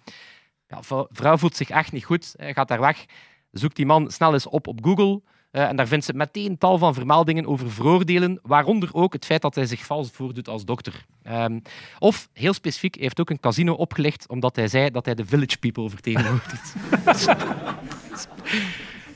ja, 0.67 0.79
vrouw 1.09 1.37
voelt 1.37 1.55
zich 1.55 1.69
echt 1.69 1.91
niet 1.91 2.05
goed, 2.05 2.35
eh, 2.35 2.53
gaat 2.53 2.67
daar 2.67 2.79
weg, 2.79 3.05
zoekt 3.51 3.75
die 3.75 3.85
man 3.85 4.11
snel 4.11 4.33
eens 4.33 4.47
op 4.47 4.67
op 4.67 4.79
Google. 4.83 5.21
Eh, 5.51 5.67
en 5.67 5.75
daar 5.75 5.87
vindt 5.87 6.05
ze 6.05 6.13
meteen 6.13 6.57
tal 6.57 6.77
van 6.77 6.93
vermeldingen 6.93 7.45
over 7.45 7.71
veroordelen, 7.71 8.39
waaronder 8.43 8.89
ook 8.91 9.13
het 9.13 9.25
feit 9.25 9.41
dat 9.41 9.55
hij 9.55 9.65
zich 9.65 9.85
vals 9.85 10.09
voordoet 10.11 10.47
als 10.47 10.65
dokter. 10.65 11.05
Ehm, 11.23 11.59
of, 11.99 12.29
heel 12.33 12.53
specifiek, 12.53 12.93
hij 12.93 13.03
heeft 13.03 13.19
ook 13.19 13.29
een 13.29 13.39
casino 13.39 13.73
opgelicht 13.73 14.27
omdat 14.27 14.55
hij 14.55 14.67
zei 14.67 14.89
dat 14.89 15.05
hij 15.05 15.15
de 15.15 15.25
village 15.25 15.57
people 15.57 15.89
vertegenwoordigt. 15.89 16.75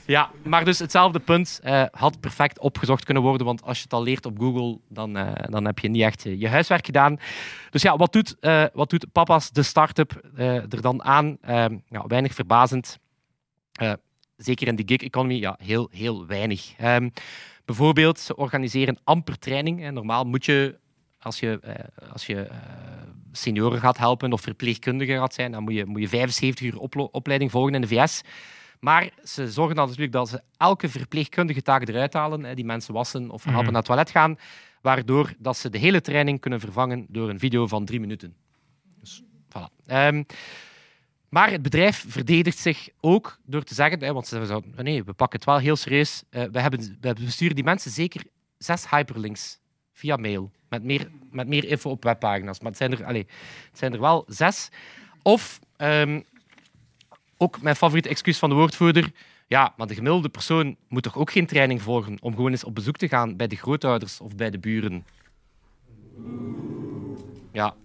ja, 0.06 0.32
maar 0.44 0.66
dus 0.66 0.80
hetzelfde 0.80 1.20
punt 1.20 1.60
eh, 1.64 1.84
had 1.92 2.20
perfect 2.20 2.60
opgezocht 2.60 3.06
kunnen 3.06 3.24
worden, 3.24 3.46
want 3.46 3.64
als 3.64 3.78
je 3.78 3.84
het 3.84 3.94
al 3.94 4.04
leert 4.04 4.26
op 4.26 4.40
Google, 4.40 4.80
dan, 4.90 5.18
eh, 5.18 5.50
dan 5.50 5.66
heb 5.66 5.80
je 5.80 5.90
niet 5.90 6.02
echt 6.02 6.24
je, 6.24 6.48
huiswerk 6.48 6.86
gedaan. 6.86 7.20
Dus 7.70 7.82
ja, 7.82 7.98
wat 7.98 8.14
doet, 8.14 8.36
wat 8.74 8.90
doet 8.90 9.12
Papa's, 9.12 9.52
de 9.52 9.64
start-up, 9.64 10.30
er 10.36 10.82
dan 10.82 11.04
aan? 11.04 11.38
Ehm, 11.42 11.78
weinig 12.08 12.34
verbazend. 12.34 13.00
Zeker 14.38 14.68
in 14.68 14.76
de 14.76 14.84
gig 14.86 15.02
economy, 15.02 15.34
ja, 15.40 15.58
heel, 15.64 15.90
heel 15.92 16.26
weinig. 16.26 16.74
Ehm, 16.78 17.10
bijvoorbeeld, 17.66 18.20
ze 18.20 18.36
organiseren 18.36 18.98
amper 19.04 19.40
training. 19.40 19.84
En 19.84 19.94
normaal 19.94 20.24
moet 20.26 20.46
je, 20.46 20.78
als 21.20 21.40
je, 21.40 21.60
eh, 21.62 22.12
als 22.12 22.26
je 22.26 22.42
eh, 22.42 22.58
senioren 23.32 23.80
gaat 23.80 23.98
helpen 23.98 24.34
of 24.34 24.42
verpleegkundige 24.42 25.14
gaat 25.14 25.34
zijn, 25.34 25.52
dan 25.52 25.64
moet 25.64 25.74
je, 25.74 25.86
moet 25.86 26.02
je 26.02 26.08
75 26.08 26.66
uur 26.66 26.78
opleiding 27.12 27.52
volgen 27.52 27.74
in 27.76 27.82
de 27.82 27.88
VS. 27.88 28.22
Maar 28.80 29.10
ze 29.24 29.52
zorgen 29.52 29.76
dan 29.76 29.86
natuurlijk 29.86 30.14
dat 30.14 30.30
ze 30.30 30.42
elke 30.58 30.90
verpleegkundige 30.90 31.62
taak 31.62 31.88
eruit 31.88 32.14
halen. 32.14 32.44
Hè, 32.44 32.56
die 32.56 32.66
mensen 32.66 32.94
wassen 32.94 33.30
of 33.30 33.44
helpen 33.44 33.62
Mhm. 33.64 33.72
naar 33.72 33.82
het 33.82 33.86
toilet 33.86 34.10
gaan. 34.10 34.38
Waardoor 34.82 35.34
dat 35.38 35.58
ze 35.58 35.70
de 35.70 35.78
hele 35.78 36.02
training 36.02 36.40
kunnen 36.40 36.60
vervangen 36.60 37.06
door 37.10 37.30
een 37.30 37.40
video 37.40 37.68
van 37.68 37.86
drie 37.86 38.00
minuten. 38.00 38.36
Dus, 39.00 39.24
voilà. 39.50 39.86
Ehm, 39.86 40.24
maar 41.34 41.52
het 41.52 41.62
bedrijf 41.62 42.06
verdedigt 42.08 42.58
zich 42.58 42.90
ook 43.00 43.40
door 43.46 43.64
te 43.64 43.74
zeggen, 43.74 44.04
hè, 44.04 44.14
want 44.14 44.28
ze 44.28 44.46
zouden, 44.46 44.74
nee, 44.84 45.04
we 45.04 45.14
pakken 45.14 45.40
het 45.40 45.48
wel 45.48 45.58
heel 45.58 45.76
serieus. 45.76 46.24
Eh, 46.30 46.44
we, 46.52 46.60
hebben, 46.60 46.98
we 47.02 47.08
hebben- 47.08 47.56
die 47.56 47.64
mensen 47.64 47.92
zeker 47.92 48.24
zes 48.58 48.90
hyperlinks 48.90 49.60
via 49.94 50.16
mail. 50.16 50.52
Met 50.70 50.84
meer, 50.84 51.12
met 51.32 51.48
meer 51.48 51.66
info 51.66 51.90
op 51.90 52.04
webpagina's. 52.04 52.60
Maar 52.60 52.70
het 52.70 52.78
zijn 52.78 52.92
er, 52.92 53.06
allee, 53.06 53.26
het 53.70 53.78
zijn 53.78 53.94
er 53.94 54.00
wel 54.00 54.24
zes. 54.28 54.70
Of, 55.22 55.60
ehm, 55.78 56.22
ook 57.38 57.62
mijn 57.62 57.76
favoriete 57.76 58.10
excuus 58.10 58.38
van 58.38 58.50
de 58.50 58.56
woordvoerder. 58.56 59.12
Ja, 59.48 59.74
maar 59.78 59.88
de 59.88 59.96
gemiddelde 59.96 60.30
persoon 60.30 60.76
moet 60.88 61.04
toch 61.04 61.18
ook 61.18 61.32
geen 61.32 61.46
training 61.46 61.82
volgen 61.82 62.18
om 62.22 62.36
gewoon 62.36 62.52
eens 62.52 62.64
op 62.64 62.76
bezoek 62.76 62.98
te 62.98 63.08
gaan 63.08 63.36
bij 63.36 63.48
de 63.48 63.56
grootouders 63.56 64.20
of 64.20 64.36
bij 64.36 64.50
de 64.50 64.60
buren. 64.60 65.06
Ja. 67.52 67.76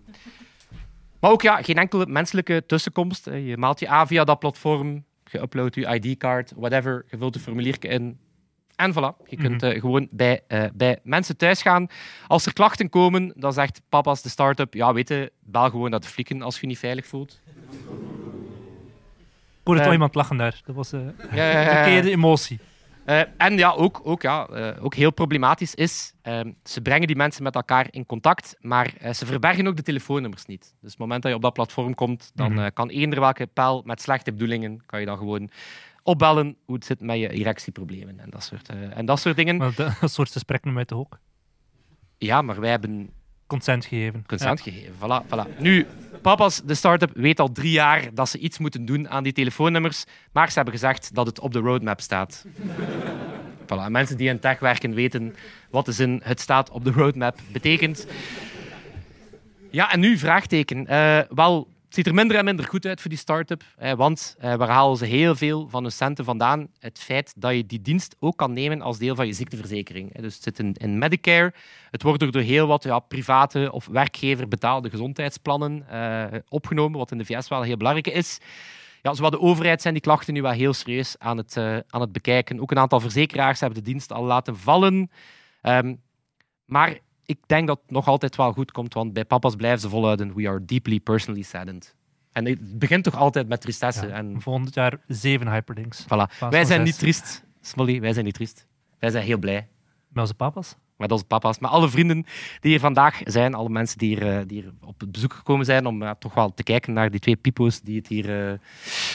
Maar 1.20 1.31
ook 1.31 1.42
ja, 1.42 1.62
geen 1.62 1.76
enkele 1.76 2.07
menselijke 2.07 2.64
tussenkomst. 2.66 3.24
Je 3.24 3.57
maalt 3.57 3.81
je 3.81 3.88
aan 3.88 4.07
via 4.07 4.24
dat 4.24 4.38
platform, 4.38 5.04
je 5.31 5.40
uploadt 5.40 5.74
je 5.74 5.98
ID-kaart, 6.00 6.52
whatever, 6.57 7.04
je 7.11 7.16
vult 7.16 7.35
een 7.35 7.40
formuliertje 7.40 7.88
in. 7.88 8.18
En 8.76 8.92
voilà, 8.92 9.26
je 9.28 9.37
kunt 9.37 9.62
eh, 9.62 9.81
gewoon 9.81 10.09
bij, 10.11 10.40
eh, 10.48 10.64
bij 10.74 10.98
mensen 11.02 11.37
thuis 11.37 11.62
gaan. 11.62 11.87
Als 12.26 12.46
er 12.46 12.52
klachten 12.52 12.88
komen, 12.88 13.33
dan 13.37 13.52
zegt 13.52 13.81
papa's 13.88 14.22
de 14.22 14.28
start-up, 14.28 14.74
ja, 14.74 14.92
weet 14.92 15.09
je, 15.09 15.33
bel 15.40 15.70
gewoon 15.70 15.90
naar 15.90 16.00
de 16.00 16.07
flikken 16.07 16.42
als 16.42 16.54
je 16.54 16.61
je 16.61 16.66
niet 16.66 16.78
veilig 16.78 17.07
voelt. 17.07 17.40
Ik 19.61 19.74
hoorde 19.74 19.81
Eh. 19.81 19.87
toch 19.87 19.92
iemand 19.94 20.14
lachen 20.14 20.37
daar. 20.37 20.61
Dat 20.66 20.74
was 20.74 20.92
eh 20.92 21.00
Ja, 21.31 21.37
ja, 21.37 21.50
ja, 21.50 21.61
ja. 21.61 21.83
verkeerde 21.83 22.11
emotie. 22.11 22.59
Eh, 23.09 23.21
en 23.37 23.57
ja, 23.57 23.71
ook, 23.71 24.01
ook, 24.03 24.23
ja, 24.23 24.47
eh, 24.47 24.85
ook 24.85 24.94
heel 24.94 25.12
problematisch 25.12 25.75
is, 25.75 26.12
ehm, 26.23 26.53
ze 26.64 26.81
brengen 26.81 27.07
die 27.07 27.16
mensen 27.16 27.42
met 27.42 27.55
elkaar 27.55 27.87
in 27.90 28.07
contact, 28.07 28.57
maar 28.61 28.94
eh, 28.99 29.12
ze 29.12 29.27
verbergen 29.27 29.66
ook 29.66 29.77
de 29.77 29.83
telefoonnummers 29.83 30.47
niet. 30.47 30.61
Dus 30.61 30.73
op 30.75 30.88
het 30.88 30.99
moment 30.99 31.23
dat 31.23 31.31
je 31.31 31.37
op 31.37 31.42
dat 31.42 31.53
platform 31.53 31.94
komt, 31.94 32.31
dan 32.35 32.61
eh, 32.61 32.66
kan 32.75 32.88
eender 32.88 33.21
welke 33.21 33.47
pijl 33.47 33.83
met 33.85 34.03
slechte 34.03 34.33
bedoelingen, 34.33 34.83
kan 34.87 35.01
je 35.01 35.07
dan 35.07 35.18
gewoon 35.18 35.51
opbellen 36.03 36.57
hoe 36.64 36.75
het 36.75 36.85
zit 36.85 37.01
met 37.01 37.18
je 37.18 37.29
erectieproblemen 37.29 38.21
en 38.21 38.31
dat 38.31 38.42
soort, 38.42 38.68
en 38.68 39.07
dat 39.07 39.21
soort 39.21 39.37
dingen. 39.37 39.57
Maar 39.57 39.75
dat, 39.75 40.11
soort 40.11 40.33
gesprek 40.33 40.64
noemen 40.64 40.87
wij 40.87 40.97
toch 40.97 40.99
ook? 40.99 41.18
Ja, 42.18 42.42
maar 42.42 42.61
wij 42.61 42.71
hebben 42.71 43.11
Consent 43.48 43.84
gegeven. 43.84 44.24
consent 44.26 44.61
gegeven. 44.61 44.92
Voilà, 44.94 45.26
voilà. 45.26 45.58
Nu, 45.58 45.87
papa's, 46.22 46.62
de 46.64 46.74
start-up, 46.74 47.11
weet 47.14 47.40
al 47.40 47.52
drie 47.52 47.70
jaar 47.70 48.14
dat 48.14 48.28
ze 48.28 48.38
iets 48.38 48.58
moeten 48.58 48.84
doen 48.84 49.08
aan 49.08 49.22
die 49.22 49.32
telefoonnummers, 49.32 50.04
maar 50.32 50.48
ze 50.48 50.54
hebben 50.54 50.74
gezegd 50.74 51.14
dat 51.14 51.26
het 51.26 51.40
op 51.40 51.52
de 51.52 51.58
roadmap 51.58 52.00
staat. 52.00 52.44
voilà. 53.68 53.84
en 53.84 53.92
Mensen 53.92 54.16
die 54.16 54.28
in 54.28 54.40
tech 54.40 54.58
werken 54.58 54.94
weten 54.94 55.34
wat 55.70 55.84
de 55.84 55.92
zin 55.92 56.20
het 56.24 56.40
staat 56.40 56.70
op 56.70 56.84
de 56.84 56.90
roadmap 56.90 57.38
betekent. 57.52 58.06
Ja, 59.70 59.92
en 59.92 60.00
nu 60.00 60.18
vraagteken. 60.18 60.87
Eh, 60.87 61.20
wel, 61.28 61.68
het 61.88 61.96
ziet 61.96 62.07
er 62.07 62.14
minder 62.14 62.37
en 62.37 62.44
minder 62.44 62.66
goed 62.66 62.87
uit 62.87 63.01
voor 63.01 63.11
die 63.11 63.18
start-up, 63.18 63.64
want 63.96 64.37
eh, 64.38 64.55
waar 64.55 64.68
halen 64.68 64.96
ze 64.96 65.05
heel 65.05 65.35
veel 65.35 65.68
van 65.68 65.83
hun 65.83 65.92
centen 65.92 66.24
vandaan? 66.24 66.68
Het 66.79 66.98
feit 66.98 67.33
dat 67.37 67.55
je 67.55 67.66
die 67.66 67.83
dienst 67.83 68.16
ook 68.18 68.37
kan 68.37 68.53
nemen 68.53 68.81
als 68.81 68.98
deel 68.98 69.14
van 69.14 69.27
je 69.27 69.33
ziekteverzekering. 69.33 70.20
Dus 70.20 70.35
het 70.35 70.42
zit 70.42 70.59
in, 70.59 70.72
in 70.72 70.98
Medicare. 70.98 71.53
Het 71.90 72.03
wordt 72.03 72.33
door 72.33 72.42
heel 72.42 72.66
wat 72.66 72.83
ja, 72.83 72.98
private 72.98 73.72
of 73.72 73.87
werkgever 73.87 74.48
betaalde 74.48 74.90
gezondheidsplannen 74.90 75.88
eh, 75.88 76.38
opgenomen, 76.48 76.98
wat 76.98 77.11
in 77.11 77.18
de 77.18 77.24
VS 77.24 77.48
wel 77.48 77.62
heel 77.62 77.77
belangrijk 77.77 78.16
is. 78.16 78.38
Ja, 79.03 79.14
zowel 79.14 79.31
de 79.31 79.40
overheid 79.40 79.83
zijn 79.83 79.94
die 79.94 80.03
klachten 80.03 80.35
nu 80.35 80.42
wel 80.42 80.51
heel 80.51 80.72
serieus 80.72 81.18
aan 81.18 81.37
het, 81.37 81.57
eh, 81.57 81.77
aan 81.88 82.01
het 82.01 82.12
bekijken. 82.12 82.61
Ook 82.61 82.70
een 82.70 82.79
aantal 82.79 83.01
verzekeraars 83.01 83.61
hebben 83.61 83.79
de 83.79 83.90
dienst 83.90 84.12
al 84.12 84.24
laten 84.24 84.57
vallen. 84.57 85.11
Ehm, 85.62 85.94
maar 86.64 86.98
ik 87.28 87.38
denk 87.46 87.66
dat 87.66 87.80
het 87.82 87.90
nog 87.90 88.06
altijd 88.06 88.36
wel 88.36 88.52
goed 88.52 88.72
komt, 88.72 88.94
want 88.94 89.12
bij 89.12 89.24
papa's 89.24 89.54
blijven 89.56 89.80
ze 89.80 89.88
volhouden. 89.88 90.34
We 90.34 90.48
are 90.48 90.64
deeply 90.64 91.00
personally 91.00 91.42
saddened. 91.42 91.94
En 92.32 92.46
het 92.46 92.78
begint 92.78 93.04
toch 93.04 93.16
altijd 93.16 93.48
met 93.48 93.60
tristesse. 93.60 94.06
Ja, 94.06 94.12
En 94.12 94.40
Volgend 94.40 94.74
jaar 94.74 95.00
zeven 95.06 95.52
hyperlinks. 95.52 96.04
voilà. 96.04 96.38
Wij 96.50 96.64
zijn 96.64 96.66
zes. 96.66 96.84
niet 96.84 96.98
triest, 96.98 97.44
Smolly. 97.60 98.00
Wij 98.00 98.12
zijn 98.12 98.24
niet 98.24 98.34
triest. 98.34 98.66
Wij 98.98 99.10
zijn 99.10 99.24
heel 99.24 99.38
blij 99.38 99.68
Met 100.08 100.22
onze 100.22 100.34
papa's. 100.34 100.76
Met 100.98 101.12
onze 101.12 101.24
papa's, 101.24 101.58
met 101.58 101.70
alle 101.70 101.88
vrienden 101.88 102.26
die 102.61 102.70
hier 102.70 102.80
vandaag 102.80 103.20
zijn, 103.24 103.54
alle 103.54 103.68
mensen 103.68 103.98
die 103.98 104.08
hier, 104.08 104.38
eh, 104.38 104.42
die 104.46 104.61
hier 104.61 104.72
op 104.84 105.00
het 105.00 105.12
bezoek 105.12 105.32
gekomen 105.32 105.64
zijn, 105.64 105.87
om 105.87 106.02
ja, 106.02 106.14
toch 106.14 106.34
wel 106.34 106.54
te 106.54 106.62
kijken 106.62 106.92
naar 106.92 107.11
die 107.11 107.20
twee 107.20 107.37
pipo's 107.37 107.80
die 107.80 107.96
het 107.96 108.06
hier, 108.08 108.48
eh, 108.48 108.58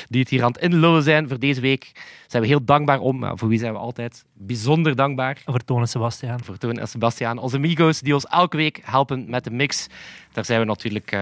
die 0.07 0.21
het 0.21 0.29
hier 0.29 0.43
aan 0.43 0.51
het 0.51 0.61
inlullen 0.61 1.03
zijn 1.03 1.27
voor 1.27 1.39
deze 1.39 1.61
week. 1.61 1.91
Zijn 2.27 2.43
we 2.43 2.49
heel 2.49 2.65
dankbaar 2.65 2.99
om. 2.99 3.37
Voor 3.37 3.47
wie 3.47 3.59
zijn 3.59 3.73
we 3.73 3.79
altijd 3.79 4.25
bijzonder 4.33 4.95
dankbaar? 4.95 5.41
Voor 5.45 5.59
Toon 5.59 5.81
en 5.81 5.87
Sebastiaan. 5.87 6.43
Voor 6.43 6.57
Toon 6.57 6.77
en 6.77 6.87
Sebastiaan, 6.87 7.37
onze 7.37 7.55
amigos 7.55 7.99
die 7.99 8.13
ons 8.13 8.25
elke 8.25 8.57
week 8.57 8.79
helpen 8.83 9.29
met 9.29 9.43
de 9.43 9.51
mix. 9.51 9.87
Daar 10.31 10.45
zijn 10.45 10.59
we 10.59 10.65
natuurlijk, 10.65 11.11
eh, 11.11 11.19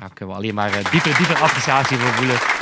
ja, 0.00 0.08
kunnen 0.14 0.34
we 0.34 0.40
alleen 0.40 0.54
maar 0.54 0.72
eh, 0.72 0.90
dieper, 0.90 1.16
dieper 1.16 1.36
appreciatie 1.36 1.96
voor 1.96 2.12
voelen. 2.12 2.61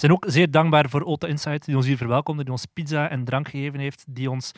Zijn 0.00 0.12
ook 0.12 0.24
zeer 0.28 0.50
dankbaar 0.50 0.88
voor 0.88 1.02
Ota 1.02 1.26
Insight, 1.26 1.64
die 1.64 1.76
ons 1.76 1.86
hier 1.86 1.96
verwelkomde, 1.96 2.42
die 2.42 2.52
ons 2.52 2.66
pizza 2.66 3.08
en 3.08 3.24
drank 3.24 3.48
gegeven 3.48 3.80
heeft, 3.80 4.04
die 4.08 4.30
ons 4.30 4.52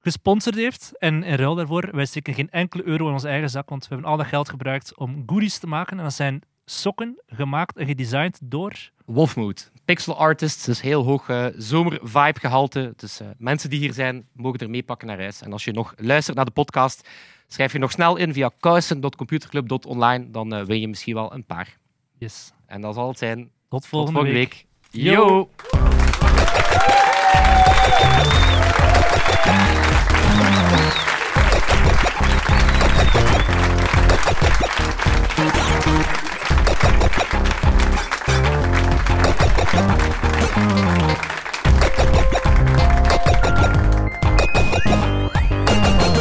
gesponsord 0.00 0.56
heeft. 0.56 0.92
En 0.98 1.22
in 1.22 1.34
ruil 1.34 1.54
daarvoor, 1.54 1.88
wij 1.92 2.04
steken 2.04 2.34
geen 2.34 2.50
enkele 2.50 2.86
euro 2.86 3.06
in 3.06 3.12
onze 3.12 3.28
eigen 3.28 3.50
zak, 3.50 3.68
want 3.68 3.88
we 3.88 3.94
hebben 3.94 4.10
al 4.10 4.16
dat 4.16 4.26
geld 4.26 4.48
gebruikt 4.48 4.96
om 4.96 5.22
goodies 5.26 5.58
te 5.58 5.66
maken. 5.66 5.98
En 5.98 6.02
dat 6.02 6.12
zijn 6.12 6.42
sokken, 6.64 7.20
gemaakt 7.26 7.76
en 7.76 7.86
gedesigned 7.86 8.38
door... 8.42 8.90
Wolfmood. 9.04 9.70
Pixel 9.84 10.16
artists, 10.16 10.64
dus 10.64 10.80
heel 10.80 11.04
hoog 11.04 11.28
eh, 11.28 11.46
zomer-vibe 11.56 12.40
gehalte. 12.40 12.92
Dus 12.96 13.20
eh, 13.20 13.28
mensen 13.38 13.70
die 13.70 13.78
hier 13.78 13.92
zijn, 13.92 14.28
mogen 14.32 14.58
er 14.58 14.70
meepakken 14.70 15.06
naar 15.06 15.18
huis. 15.18 15.40
En 15.40 15.52
als 15.52 15.64
je 15.64 15.72
nog 15.72 15.94
luistert 15.96 16.36
naar 16.36 16.44
de 16.44 16.50
podcast, 16.50 17.08
schrijf 17.46 17.72
je 17.72 17.78
nog 17.78 17.90
snel 17.90 18.16
in 18.16 18.32
via 18.32 18.50
kousen.computerclub.online. 18.60 20.30
Dan 20.30 20.54
eh, 20.54 20.64
win 20.64 20.80
je 20.80 20.88
misschien 20.88 21.14
wel 21.14 21.34
een 21.34 21.44
paar. 21.44 21.78
Yes. 22.18 22.52
En 22.66 22.80
dat 22.80 22.94
zal 22.94 23.08
het 23.08 23.18
zijn. 23.18 23.50
Tot 23.70 23.80
Tot 23.80 23.88
volgende, 23.88 24.18
volgende 24.18 24.38
week. 24.38 24.66
week. 24.90 25.04
Yo! 25.04 25.48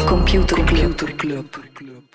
Computer 0.05 0.63
Club. 0.63 0.97
Computer 0.97 1.15
Club. 1.15 2.08